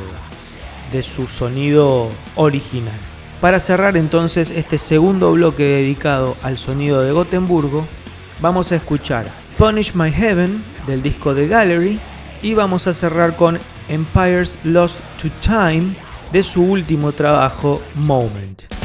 de 0.92 1.04
su 1.04 1.28
sonido 1.28 2.10
original. 2.36 3.00
Para 3.42 3.60
cerrar 3.60 3.96
entonces 3.96 4.52
este 4.52 4.78
segundo 4.78 5.32
bloque 5.32 5.64
dedicado 5.64 6.36
al 6.44 6.58
sonido 6.58 7.02
de 7.02 7.12
Gotemburgo, 7.12 7.86
vamos 8.42 8.72
a 8.72 8.76
escuchar 8.76 9.28
Punish 9.58 9.94
My 9.94 10.12
Heaven 10.12 10.64
del 10.88 11.02
disco 11.02 11.34
de 11.34 11.48
Gallery 11.48 12.00
y 12.42 12.54
vamos 12.54 12.88
a 12.88 12.94
cerrar 12.94 13.36
con 13.36 13.60
Empires 13.88 14.58
Lost 14.64 15.00
to 15.22 15.30
Time 15.42 15.94
de 16.32 16.44
su 16.44 16.62
último 16.62 17.12
trabajo 17.12 17.82
Moment. 17.96 18.79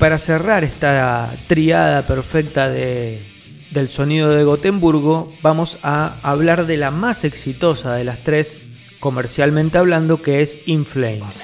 para 0.02 0.18
cerrar 0.18 0.64
esta 0.64 1.32
triada 1.46 2.02
perfecta 2.02 2.68
de, 2.70 3.22
del 3.70 3.88
sonido 3.88 4.32
de 4.32 4.44
Gotemburgo, 4.44 5.32
vamos 5.44 5.78
a 5.84 6.16
hablar 6.24 6.66
de 6.66 6.76
la 6.78 6.90
más 6.90 7.24
exitosa 7.24 7.94
de 7.94 8.04
las 8.04 8.18
tres, 8.24 8.58
comercialmente 9.00 9.78
hablando, 9.78 10.20
que 10.20 10.42
es 10.42 10.58
In 10.66 10.88
Flames. 10.88 11.44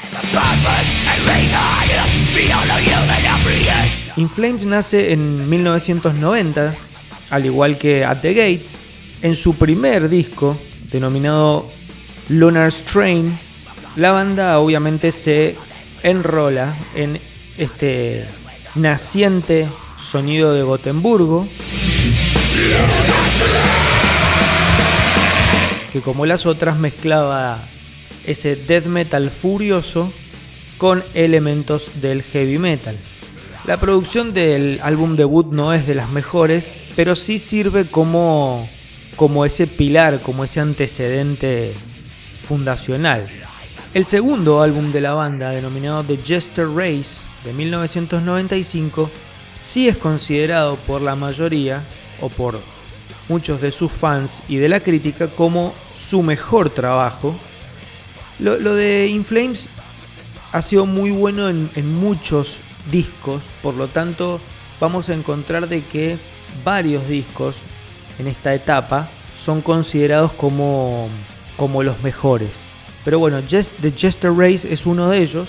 In 4.15 4.27
Flames 4.27 4.65
nace 4.65 5.13
en 5.13 5.47
1990, 5.47 6.73
al 7.29 7.45
igual 7.45 7.77
que 7.77 8.05
At 8.05 8.21
the 8.21 8.33
Gates, 8.33 8.73
en 9.21 9.35
su 9.35 9.53
primer 9.53 10.09
disco, 10.09 10.57
denominado 10.91 11.69
Lunar 12.29 12.71
Strain, 12.71 13.37
la 13.97 14.09
banda 14.09 14.57
obviamente 14.57 15.11
se 15.11 15.55
enrola 16.01 16.75
en 16.95 17.19
este 17.59 18.25
naciente 18.77 19.67
sonido 19.97 20.53
de 20.53 20.63
Gotemburgo, 20.63 21.47
que 25.91 26.01
como 26.01 26.25
las 26.25 26.45
otras 26.45 26.77
mezclaba 26.77 27.59
ese 28.25 28.55
death 28.55 28.85
metal 28.85 29.29
furioso 29.29 30.11
con 30.77 31.03
elementos 31.13 32.01
del 32.01 32.21
heavy 32.23 32.57
metal. 32.57 32.97
La 33.65 33.77
producción 33.77 34.33
del 34.33 34.79
álbum 34.83 35.15
debut 35.15 35.47
no 35.51 35.73
es 35.73 35.87
de 35.87 35.95
las 35.95 36.09
mejores, 36.11 36.65
pero 36.95 37.15
sí 37.15 37.39
sirve 37.39 37.85
como, 37.85 38.67
como 39.15 39.45
ese 39.45 39.67
pilar, 39.67 40.21
como 40.21 40.43
ese 40.43 40.59
antecedente 40.59 41.73
fundacional. 42.47 43.27
El 43.93 44.05
segundo 44.05 44.61
álbum 44.61 44.91
de 44.91 45.01
la 45.01 45.13
banda, 45.13 45.49
denominado 45.49 46.03
The 46.03 46.17
Jester 46.17 46.67
Race, 46.69 47.26
de 47.47 47.53
1995 47.53 49.09
sí 49.61 49.87
es 49.87 49.95
considerado 49.97 50.75
por 50.75 51.01
la 51.01 51.15
mayoría 51.15 51.81
o 52.19 52.27
por 52.27 52.59
muchos 53.29 53.61
de 53.61 53.71
sus 53.71 53.89
fans 53.89 54.41
y 54.49 54.57
de 54.57 54.67
la 54.67 54.81
crítica 54.81 55.27
como 55.27 55.73
su 55.97 56.23
mejor 56.23 56.69
trabajo. 56.69 57.35
Lo, 58.39 58.57
de 58.75 59.07
Inflames 59.07 59.69
ha 60.51 60.61
sido 60.61 60.85
muy 60.85 61.09
bueno 61.09 61.47
en, 61.47 61.95
muchos 61.95 62.57
discos, 62.91 63.43
por 63.61 63.75
lo 63.75 63.87
tanto 63.87 64.41
vamos 64.81 65.07
a 65.07 65.13
encontrar 65.13 65.69
de 65.69 65.83
que 65.83 66.17
varios 66.65 67.07
discos 67.07 67.55
en 68.19 68.27
esta 68.27 68.53
etapa 68.53 69.09
son 69.41 69.61
considerados 69.61 70.33
como, 70.33 71.07
como 71.55 71.81
los 71.81 72.01
mejores. 72.03 72.51
Pero 73.05 73.19
bueno, 73.19 73.41
The 73.41 73.91
Jester 73.91 74.33
Race 74.33 74.67
es 74.69 74.85
uno 74.85 75.09
de 75.09 75.19
ellos. 75.19 75.47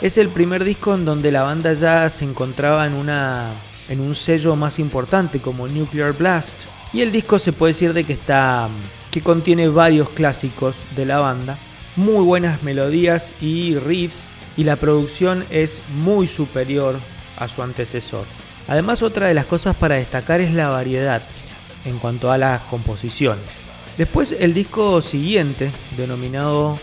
Es 0.00 0.16
el 0.16 0.28
primer 0.28 0.62
disco 0.62 0.94
en 0.94 1.04
donde 1.04 1.32
la 1.32 1.42
banda 1.42 1.72
ya 1.72 2.08
se 2.08 2.24
encontraba 2.24 2.86
en, 2.86 2.94
una, 2.94 3.52
en 3.88 3.98
un 4.00 4.14
sello 4.14 4.54
más 4.54 4.78
importante 4.78 5.40
como 5.40 5.66
Nuclear 5.66 6.12
Blast. 6.12 6.66
Y 6.92 7.00
el 7.00 7.10
disco 7.10 7.40
se 7.40 7.52
puede 7.52 7.72
decir 7.72 7.92
de 7.92 8.04
que 8.04 8.12
está 8.12 8.68
que 9.10 9.20
contiene 9.20 9.68
varios 9.68 10.10
clásicos 10.10 10.76
de 10.94 11.04
la 11.04 11.18
banda, 11.18 11.58
muy 11.96 12.24
buenas 12.24 12.62
melodías 12.62 13.32
y 13.40 13.74
riffs 13.74 14.28
y 14.56 14.64
la 14.64 14.76
producción 14.76 15.44
es 15.50 15.80
muy 15.96 16.28
superior 16.28 16.96
a 17.36 17.48
su 17.48 17.62
antecesor. 17.62 18.24
Además 18.68 19.02
otra 19.02 19.26
de 19.26 19.34
las 19.34 19.46
cosas 19.46 19.74
para 19.74 19.96
destacar 19.96 20.40
es 20.40 20.52
la 20.52 20.68
variedad 20.68 21.22
en 21.84 21.98
cuanto 21.98 22.30
a 22.30 22.38
las 22.38 22.62
composiciones. 22.62 23.44
Después 23.96 24.36
el 24.38 24.54
disco 24.54 25.00
siguiente, 25.00 25.72
denominado 25.96 26.78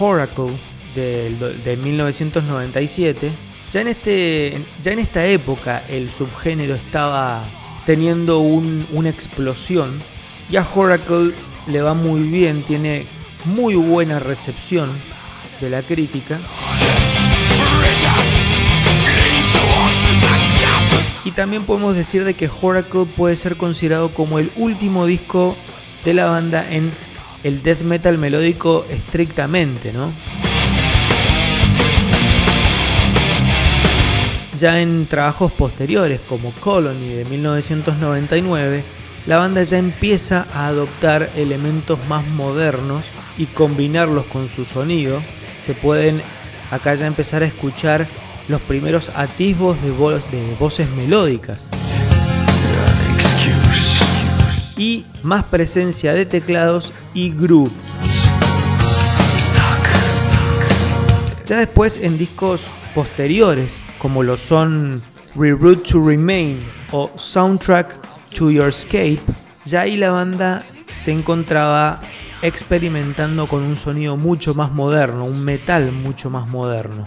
Oracle, 0.00 0.50
de, 0.96 1.78
1997, 1.82 3.30
ya 3.70 3.80
en, 3.80 3.88
este, 3.88 4.58
ya 4.82 4.92
en 4.92 4.98
esta 4.98 5.26
época 5.26 5.82
el 5.88 6.10
subgénero 6.10 6.74
estaba 6.74 7.44
teniendo 7.84 8.40
una 8.40 9.10
explosión. 9.10 10.00
Ya 10.50 10.66
Oracle 10.74 11.32
le 11.66 11.82
va 11.82 11.94
muy 11.94 12.22
bien, 12.22 12.62
tiene 12.62 13.06
muy 13.44 13.74
buena 13.74 14.18
recepción 14.18 14.90
de 15.60 15.70
la 15.70 15.82
crítica. 15.82 16.38
Y 21.24 21.32
también 21.32 21.64
podemos 21.64 21.96
decir 21.96 22.24
de 22.24 22.34
que 22.34 22.48
Oracle 22.62 23.04
puede 23.04 23.36
ser 23.36 23.56
considerado 23.56 24.10
como 24.10 24.38
el 24.38 24.50
último 24.56 25.06
disco 25.06 25.56
de 26.04 26.14
la 26.14 26.26
banda 26.26 26.66
en 26.70 26.92
el 27.42 27.62
death 27.62 27.80
metal 27.80 28.16
melódico 28.16 28.86
estrictamente, 28.90 29.92
¿no? 29.92 30.12
Ya 34.58 34.80
en 34.80 35.06
trabajos 35.06 35.52
posteriores 35.52 36.20
como 36.26 36.50
Colony 36.52 37.08
de 37.08 37.24
1999, 37.26 38.84
la 39.26 39.36
banda 39.36 39.62
ya 39.62 39.76
empieza 39.76 40.46
a 40.54 40.68
adoptar 40.68 41.28
elementos 41.36 41.98
más 42.08 42.26
modernos 42.26 43.04
y 43.36 43.44
combinarlos 43.46 44.24
con 44.26 44.48
su 44.48 44.64
sonido. 44.64 45.20
Se 45.62 45.74
pueden 45.74 46.22
acá 46.70 46.94
ya 46.94 47.06
empezar 47.06 47.42
a 47.42 47.46
escuchar 47.46 48.06
los 48.48 48.62
primeros 48.62 49.10
atisbos 49.14 49.76
de, 49.82 49.90
voces 50.58 50.88
melódicas. 50.90 51.62
Y 54.78 55.04
más 55.22 55.44
presencia 55.44 56.14
de 56.14 56.24
teclados 56.24 56.94
y 57.12 57.30
groove. 57.30 57.72
Ya 61.44 61.58
después 61.58 61.98
en 61.98 62.16
discos 62.16 62.62
posteriores, 62.94 63.72
como 63.98 64.22
lo 64.22 64.36
son 64.36 65.00
Reroute 65.34 65.90
to 65.90 66.02
Remain 66.02 66.58
o 66.92 67.10
Soundtrack 67.16 67.94
to 68.34 68.50
Your 68.50 68.68
Escape, 68.68 69.20
ya 69.64 69.82
ahí 69.82 69.96
la 69.96 70.10
banda 70.10 70.64
se 70.96 71.12
encontraba 71.12 72.00
experimentando 72.42 73.46
con 73.46 73.62
un 73.62 73.76
sonido 73.76 74.16
mucho 74.16 74.54
más 74.54 74.70
moderno, 74.72 75.24
un 75.24 75.44
metal 75.44 75.92
mucho 75.92 76.30
más 76.30 76.48
moderno. 76.48 77.06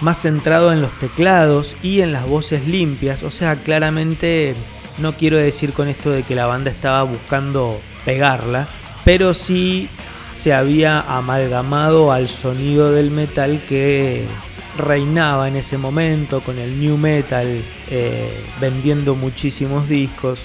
Más 0.00 0.20
centrado 0.20 0.72
en 0.72 0.82
los 0.82 0.92
teclados 0.98 1.74
y 1.82 2.00
en 2.00 2.12
las 2.12 2.26
voces 2.26 2.66
limpias, 2.66 3.22
o 3.22 3.30
sea, 3.30 3.56
claramente 3.56 4.54
no 4.98 5.14
quiero 5.14 5.36
decir 5.36 5.72
con 5.72 5.88
esto 5.88 6.10
de 6.10 6.22
que 6.22 6.34
la 6.34 6.46
banda 6.46 6.70
estaba 6.70 7.02
buscando 7.02 7.80
pegarla, 8.04 8.68
pero 9.04 9.34
sí 9.34 9.88
se 10.44 10.52
había 10.52 11.00
amalgamado 11.00 12.12
al 12.12 12.28
sonido 12.28 12.92
del 12.92 13.10
metal 13.10 13.62
que 13.66 14.26
reinaba 14.76 15.48
en 15.48 15.56
ese 15.56 15.78
momento 15.78 16.42
con 16.42 16.58
el 16.58 16.78
new 16.78 16.98
metal 16.98 17.64
eh, 17.88 18.44
vendiendo 18.60 19.14
muchísimos 19.14 19.88
discos. 19.88 20.40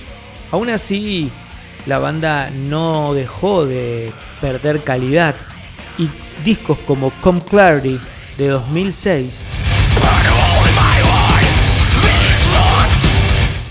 Aún 0.54 0.70
así, 0.70 1.30
la 1.86 2.00
banda 2.00 2.50
no 2.50 3.14
dejó 3.14 3.66
de 3.66 4.14
perder 4.39 4.86
calidad 4.86 5.36
y 5.97 6.08
discos 6.45 6.78
como 6.88 7.10
Come 7.20 7.41
Clarity 7.41 8.00
de 8.38 8.47
2006 8.47 9.38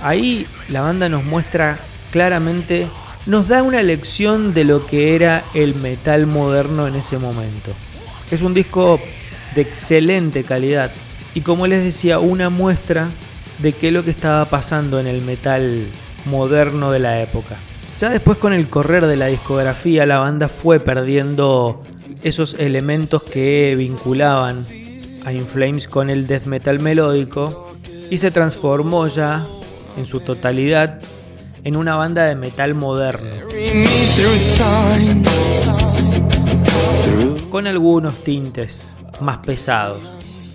ahí 0.02 0.46
la 0.68 0.82
banda 0.82 1.08
nos 1.08 1.24
muestra 1.24 1.80
claramente, 2.10 2.86
nos 3.28 3.46
da 3.46 3.62
una 3.62 3.82
lección 3.82 4.54
de 4.54 4.64
lo 4.64 4.86
que 4.86 5.14
era 5.14 5.44
el 5.52 5.74
metal 5.74 6.26
moderno 6.26 6.86
en 6.88 6.94
ese 6.94 7.18
momento. 7.18 7.72
Es 8.30 8.40
un 8.40 8.54
disco 8.54 8.98
de 9.54 9.60
excelente 9.60 10.44
calidad 10.44 10.90
y 11.34 11.42
como 11.42 11.66
les 11.66 11.84
decía, 11.84 12.20
una 12.20 12.48
muestra 12.48 13.10
de 13.58 13.72
qué 13.72 13.88
es 13.88 13.92
lo 13.92 14.02
que 14.02 14.12
estaba 14.12 14.46
pasando 14.46 14.98
en 14.98 15.06
el 15.06 15.20
metal 15.20 15.88
moderno 16.24 16.90
de 16.90 17.00
la 17.00 17.20
época. 17.20 17.58
Ya 18.00 18.08
después 18.08 18.38
con 18.38 18.54
el 18.54 18.66
correr 18.68 19.04
de 19.04 19.16
la 19.16 19.26
discografía 19.26 20.06
la 20.06 20.20
banda 20.20 20.48
fue 20.48 20.80
perdiendo 20.80 21.82
esos 22.22 22.54
elementos 22.54 23.22
que 23.24 23.74
vinculaban 23.76 24.64
a 25.26 25.34
Inflames 25.34 25.86
con 25.86 26.08
el 26.08 26.26
death 26.26 26.46
metal 26.46 26.80
melódico 26.80 27.74
y 28.10 28.16
se 28.16 28.30
transformó 28.30 29.06
ya 29.06 29.46
en 29.98 30.06
su 30.06 30.20
totalidad 30.20 31.02
en 31.64 31.76
una 31.76 31.96
banda 31.96 32.24
de 32.24 32.34
metal 32.34 32.74
moderno. 32.74 33.48
Con 37.50 37.66
algunos 37.66 38.14
tintes 38.24 38.82
más 39.20 39.38
pesados. 39.38 40.00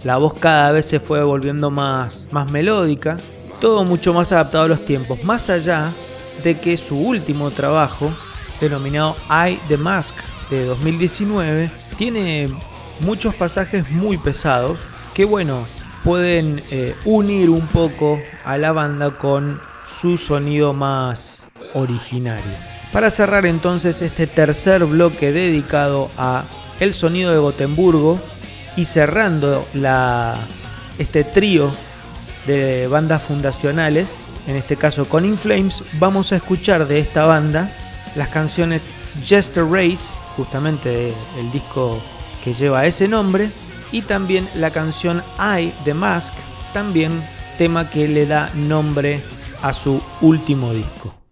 La 0.03 0.17
voz 0.17 0.33
cada 0.33 0.71
vez 0.71 0.85
se 0.85 0.99
fue 0.99 1.23
volviendo 1.23 1.71
más, 1.71 2.27
más 2.31 2.51
melódica, 2.51 3.17
todo 3.59 3.85
mucho 3.85 4.13
más 4.13 4.31
adaptado 4.31 4.65
a 4.65 4.67
los 4.67 4.85
tiempos, 4.85 5.23
más 5.23 5.49
allá 5.49 5.91
de 6.43 6.59
que 6.59 6.75
su 6.75 6.97
último 6.97 7.51
trabajo, 7.51 8.11
denominado 8.59 9.15
I 9.29 9.57
the 9.69 9.77
Mask 9.77 10.15
de 10.49 10.65
2019, 10.65 11.71
tiene 11.97 12.49
muchos 12.99 13.33
pasajes 13.35 13.89
muy 13.91 14.17
pesados 14.17 14.79
que 15.13 15.25
bueno, 15.25 15.65
pueden 16.03 16.61
eh, 16.71 16.95
unir 17.05 17.49
un 17.49 17.65
poco 17.67 18.19
a 18.43 18.57
la 18.57 18.71
banda 18.71 19.11
con 19.11 19.61
su 19.87 20.17
sonido 20.17 20.73
más 20.73 21.45
originario. 21.73 22.51
Para 22.91 23.09
cerrar 23.09 23.45
entonces 23.45 24.01
este 24.01 24.27
tercer 24.27 24.85
bloque 24.85 25.31
dedicado 25.31 26.11
a 26.17 26.43
el 26.79 26.93
sonido 26.93 27.31
de 27.31 27.37
Gotemburgo 27.37 28.19
y 28.75 28.85
cerrando 28.85 29.65
la, 29.73 30.35
este 30.99 31.23
trío 31.23 31.71
de 32.45 32.87
bandas 32.87 33.23
fundacionales, 33.23 34.15
en 34.47 34.55
este 34.55 34.75
caso 34.75 35.05
con 35.05 35.25
Inflames, 35.25 35.83
vamos 35.93 36.31
a 36.31 36.35
escuchar 36.35 36.87
de 36.87 36.99
esta 36.99 37.25
banda 37.25 37.71
las 38.15 38.27
canciones 38.27 38.87
Jester 39.23 39.65
Race, 39.65 40.13
justamente 40.35 41.13
el 41.39 41.51
disco 41.51 41.99
que 42.43 42.53
lleva 42.53 42.85
ese 42.85 43.07
nombre, 43.07 43.49
y 43.91 44.01
también 44.01 44.47
la 44.55 44.71
canción 44.71 45.23
I 45.39 45.71
The 45.85 45.93
Mask, 45.93 46.33
también 46.73 47.23
tema 47.57 47.89
que 47.89 48.07
le 48.07 48.25
da 48.25 48.49
nombre 48.55 49.21
a 49.63 49.71
su 49.71 49.99
último 50.21 50.73
disco. 50.73 51.22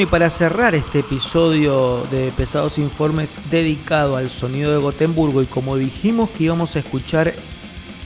Bueno, 0.00 0.08
y 0.08 0.12
para 0.12 0.30
cerrar 0.30 0.74
este 0.74 1.00
episodio 1.00 2.06
de 2.10 2.32
Pesados 2.34 2.78
Informes 2.78 3.36
dedicado 3.50 4.16
al 4.16 4.30
sonido 4.30 4.72
de 4.72 4.78
Gotemburgo 4.78 5.42
y 5.42 5.44
como 5.44 5.76
dijimos 5.76 6.30
que 6.30 6.44
íbamos 6.44 6.74
a 6.74 6.78
escuchar 6.78 7.34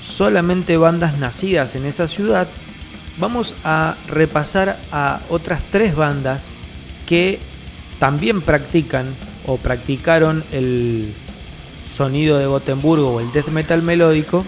solamente 0.03 0.77
bandas 0.77 1.19
nacidas 1.19 1.77
en 1.77 1.85
esa 1.85 2.09
ciudad, 2.09 2.49
vamos 3.19 3.55
a 3.63 3.95
repasar 4.09 4.77
a 4.91 5.21
otras 5.29 5.63
tres 5.71 5.95
bandas 5.95 6.47
que 7.07 7.39
también 8.01 8.41
practican 8.41 9.15
o 9.47 9.57
practicaron 9.57 10.43
el 10.51 11.15
sonido 11.89 12.39
de 12.39 12.47
Gotemburgo 12.47 13.13
o 13.13 13.21
el 13.21 13.31
death 13.31 13.51
metal 13.51 13.83
melódico, 13.83 14.45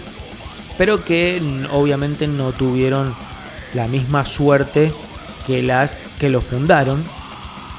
pero 0.77 1.05
que 1.05 1.41
obviamente 1.71 2.27
no 2.27 2.51
tuvieron 2.51 3.15
la 3.73 3.87
misma 3.87 4.25
suerte 4.25 4.91
que 5.45 5.63
las 5.63 6.03
que 6.19 6.27
lo 6.27 6.41
fundaron 6.41 7.01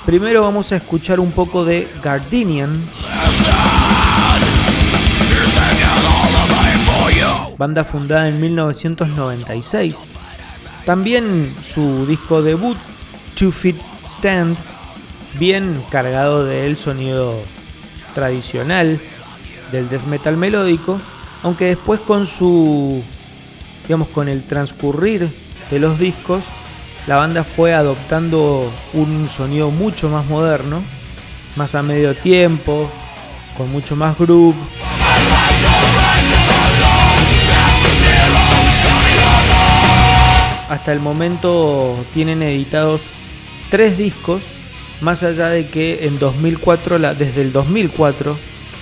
Primero 0.09 0.41
vamos 0.41 0.73
a 0.73 0.77
escuchar 0.77 1.21
un 1.21 1.33
poco 1.33 1.67
de 1.67 1.87
Gardenian. 2.03 2.83
Banda 7.59 7.85
fundada 7.85 8.27
en 8.31 8.41
1996. 8.41 9.95
También 10.87 11.55
su 11.63 12.07
disco 12.07 12.41
debut, 12.41 12.79
Two 13.35 13.53
Feet 13.53 13.77
Stand, 14.03 14.57
bien 15.39 15.85
cargado 15.91 16.47
del 16.47 16.79
sonido 16.79 17.35
tradicional 18.15 18.99
del 19.73 19.91
death 19.91 20.07
metal 20.07 20.39
melódico, 20.39 20.99
aunque 21.43 21.67
después 21.67 22.01
con 22.01 22.27
su, 22.27 23.03
digamos, 23.87 24.09
con 24.09 24.31
el 24.31 24.43
transcurrir 24.45 25.29
de 25.71 25.79
los 25.79 25.99
discos, 25.99 26.45
la 27.09 27.17
banda 27.17 27.43
fue 27.43 27.73
adoptando 27.73 28.71
un 28.93 29.31
sonido 29.31 29.71
mucho 29.71 30.11
más 30.11 30.27
moderno, 30.27 30.83
más 31.57 31.75
a 31.75 31.83
medio 31.83 32.15
tiempo, 32.15 32.91
con 33.57 33.73
mucho 33.73 33.97
más 33.97 34.19
groove. 34.19 34.55
Hasta 40.69 40.93
el 40.93 41.01
momento 41.01 41.97
tienen 42.13 42.43
editados 42.43 43.01
tres 43.71 43.97
discos, 43.97 44.43
más 45.01 45.23
allá 45.23 45.49
de 45.49 45.67
que 45.67 46.07
en 46.07 46.19
2004, 46.19 46.99
desde 47.15 47.41
el 47.41 47.53
2004, 47.55 48.37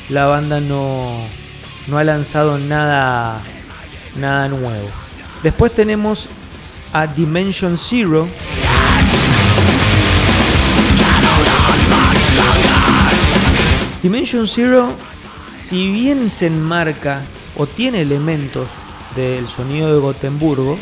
la 0.08 0.26
banda 0.26 0.58
no, 0.58 1.12
no 1.86 1.96
ha 1.96 2.02
lanzado 2.02 2.58
nada, 2.58 3.40
nada 4.16 4.48
nuevo. 4.48 4.88
Después 5.44 5.70
tenemos 5.70 6.28
a 6.92 7.06
Dimension 7.06 7.76
Zero. 7.76 8.28
Dimension 14.02 14.46
Zero, 14.46 14.92
si 15.56 15.90
bien 15.90 16.30
se 16.30 16.46
enmarca 16.46 17.22
o 17.56 17.66
tiene 17.66 18.02
elementos 18.02 18.68
del 19.16 19.48
sonido 19.48 19.92
de 19.92 19.98
Gotemburgo, 19.98 20.78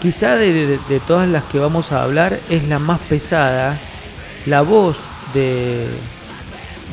quizá 0.00 0.36
de, 0.36 0.78
todas 1.06 1.28
las 1.28 1.44
que 1.44 1.58
vamos 1.58 1.92
a 1.92 2.02
hablar 2.02 2.40
es 2.48 2.66
la 2.68 2.78
más 2.78 3.00
pesada. 3.00 3.78
La 4.46 4.62
voz 4.62 4.98
de, 5.34 5.88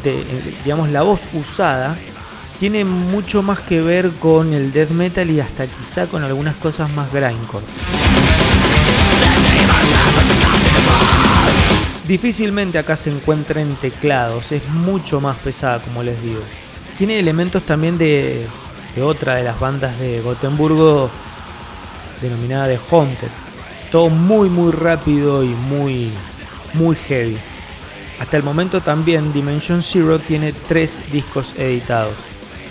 de, 0.03 0.25
digamos, 0.63 0.89
la 0.89 1.01
voz 1.03 1.21
usada 1.33 1.97
tiene 2.61 2.85
mucho 2.85 3.41
más 3.41 3.59
que 3.59 3.81
ver 3.81 4.11
con 4.19 4.53
el 4.53 4.71
death 4.71 4.91
metal 4.91 5.29
y 5.31 5.39
hasta 5.39 5.65
quizá 5.65 6.05
con 6.05 6.23
algunas 6.23 6.55
cosas 6.55 6.91
más 6.91 7.11
grindcore. 7.11 7.65
Difícilmente 12.07 12.79
acá 12.79 12.95
se 12.95 13.11
encuentren 13.11 13.75
teclados, 13.75 14.51
es 14.51 14.67
mucho 14.69 15.21
más 15.21 15.37
pesada 15.37 15.79
como 15.79 16.01
les 16.01 16.21
digo. 16.23 16.41
Tiene 16.97 17.19
elementos 17.19 17.63
también 17.63 17.97
de, 17.97 18.47
otra 19.01 19.35
de 19.35 19.43
las 19.43 19.59
bandas 19.59 19.99
de 19.99 20.19
Gotemburgo 20.21 21.09
denominada 22.21 22.67
de 22.67 22.79
Haunted. 22.89 23.29
Todo 23.91 24.09
muy 24.09 24.49
muy 24.49 24.71
rápido 24.71 25.43
y 25.43 25.49
muy 25.49 26.11
muy 26.73 26.95
heavy. 26.95 27.37
Hasta 28.19 28.37
el 28.37 28.43
momento 28.43 28.81
también 28.81 29.31
Dimension 29.33 29.83
Zero 29.83 30.19
tiene 30.19 30.53
tres 30.53 31.01
discos 31.11 31.53
editados. 31.57 32.15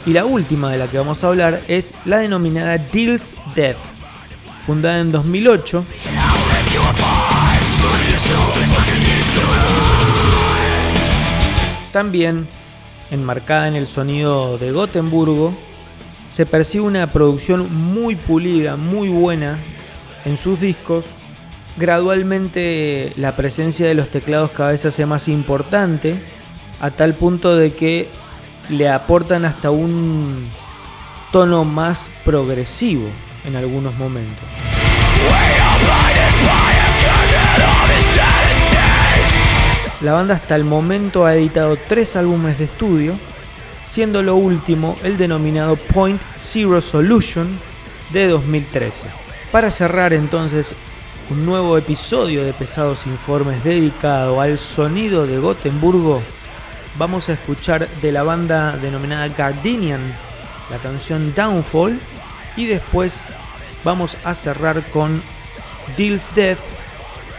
Y 0.06 0.12
la 0.12 0.24
última 0.24 0.70
de 0.70 0.78
la 0.78 0.88
que 0.88 0.98
vamos 0.98 1.22
a 1.22 1.28
hablar 1.28 1.60
es 1.68 1.94
la 2.04 2.18
denominada 2.18 2.78
Deals 2.78 3.34
Death, 3.54 3.76
fundada 4.66 5.00
en 5.00 5.12
2008 5.12 5.84
también, 11.92 12.46
enmarcada 13.10 13.68
en 13.68 13.76
el 13.76 13.86
sonido 13.86 14.58
de 14.58 14.72
Gotemburgo, 14.72 15.52
se 16.30 16.46
percibe 16.46 16.84
una 16.84 17.06
producción 17.08 17.72
muy 17.74 18.14
pulida, 18.14 18.76
muy 18.76 19.08
buena 19.08 19.58
en 20.24 20.36
sus 20.36 20.60
discos. 20.60 21.04
Gradualmente 21.76 23.12
la 23.16 23.36
presencia 23.36 23.86
de 23.86 23.94
los 23.94 24.08
teclados 24.08 24.50
cada 24.50 24.70
vez 24.70 24.82
se 24.82 24.88
hace 24.88 25.06
más 25.06 25.28
importante, 25.28 26.14
a 26.80 26.90
tal 26.90 27.14
punto 27.14 27.56
de 27.56 27.72
que 27.72 28.08
le 28.68 28.88
aportan 28.88 29.44
hasta 29.44 29.70
un 29.70 30.46
tono 31.32 31.64
más 31.64 32.08
progresivo 32.24 33.08
en 33.44 33.56
algunos 33.56 33.94
momentos. 33.96 34.69
La 40.00 40.12
banda 40.12 40.34
hasta 40.34 40.56
el 40.56 40.64
momento 40.64 41.26
ha 41.26 41.34
editado 41.34 41.76
tres 41.76 42.16
álbumes 42.16 42.58
de 42.58 42.64
estudio, 42.64 43.14
siendo 43.86 44.22
lo 44.22 44.34
último 44.36 44.96
el 45.02 45.18
denominado 45.18 45.76
Point 45.76 46.20
Zero 46.38 46.80
Solution 46.80 47.58
de 48.10 48.28
2013. 48.28 48.94
Para 49.52 49.70
cerrar 49.70 50.14
entonces 50.14 50.74
un 51.28 51.44
nuevo 51.44 51.76
episodio 51.76 52.44
de 52.44 52.54
Pesados 52.54 53.06
Informes 53.06 53.62
dedicado 53.62 54.40
al 54.40 54.58
sonido 54.58 55.26
de 55.26 55.38
Gotemburgo, 55.38 56.22
vamos 56.96 57.28
a 57.28 57.34
escuchar 57.34 57.86
de 58.00 58.10
la 58.10 58.22
banda 58.22 58.76
denominada 58.78 59.28
Gardenian 59.28 60.00
la 60.70 60.78
canción 60.78 61.34
Downfall 61.34 61.98
y 62.56 62.64
después 62.64 63.20
vamos 63.84 64.16
a 64.24 64.34
cerrar 64.34 64.82
con 64.90 65.20
Deals 65.96 66.34
Death 66.34 66.58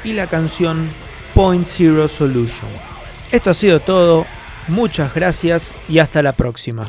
y 0.04 0.14
la 0.14 0.28
canción 0.28 0.90
Point 1.34 1.66
Zero 1.66 2.08
Solution. 2.08 2.70
Esto 3.32 3.50
ha 3.52 3.54
sido 3.54 3.80
todo, 3.80 4.26
muchas 4.68 5.14
gracias 5.14 5.74
y 5.88 6.00
hasta 6.00 6.22
la 6.22 6.34
próxima. 6.34 6.88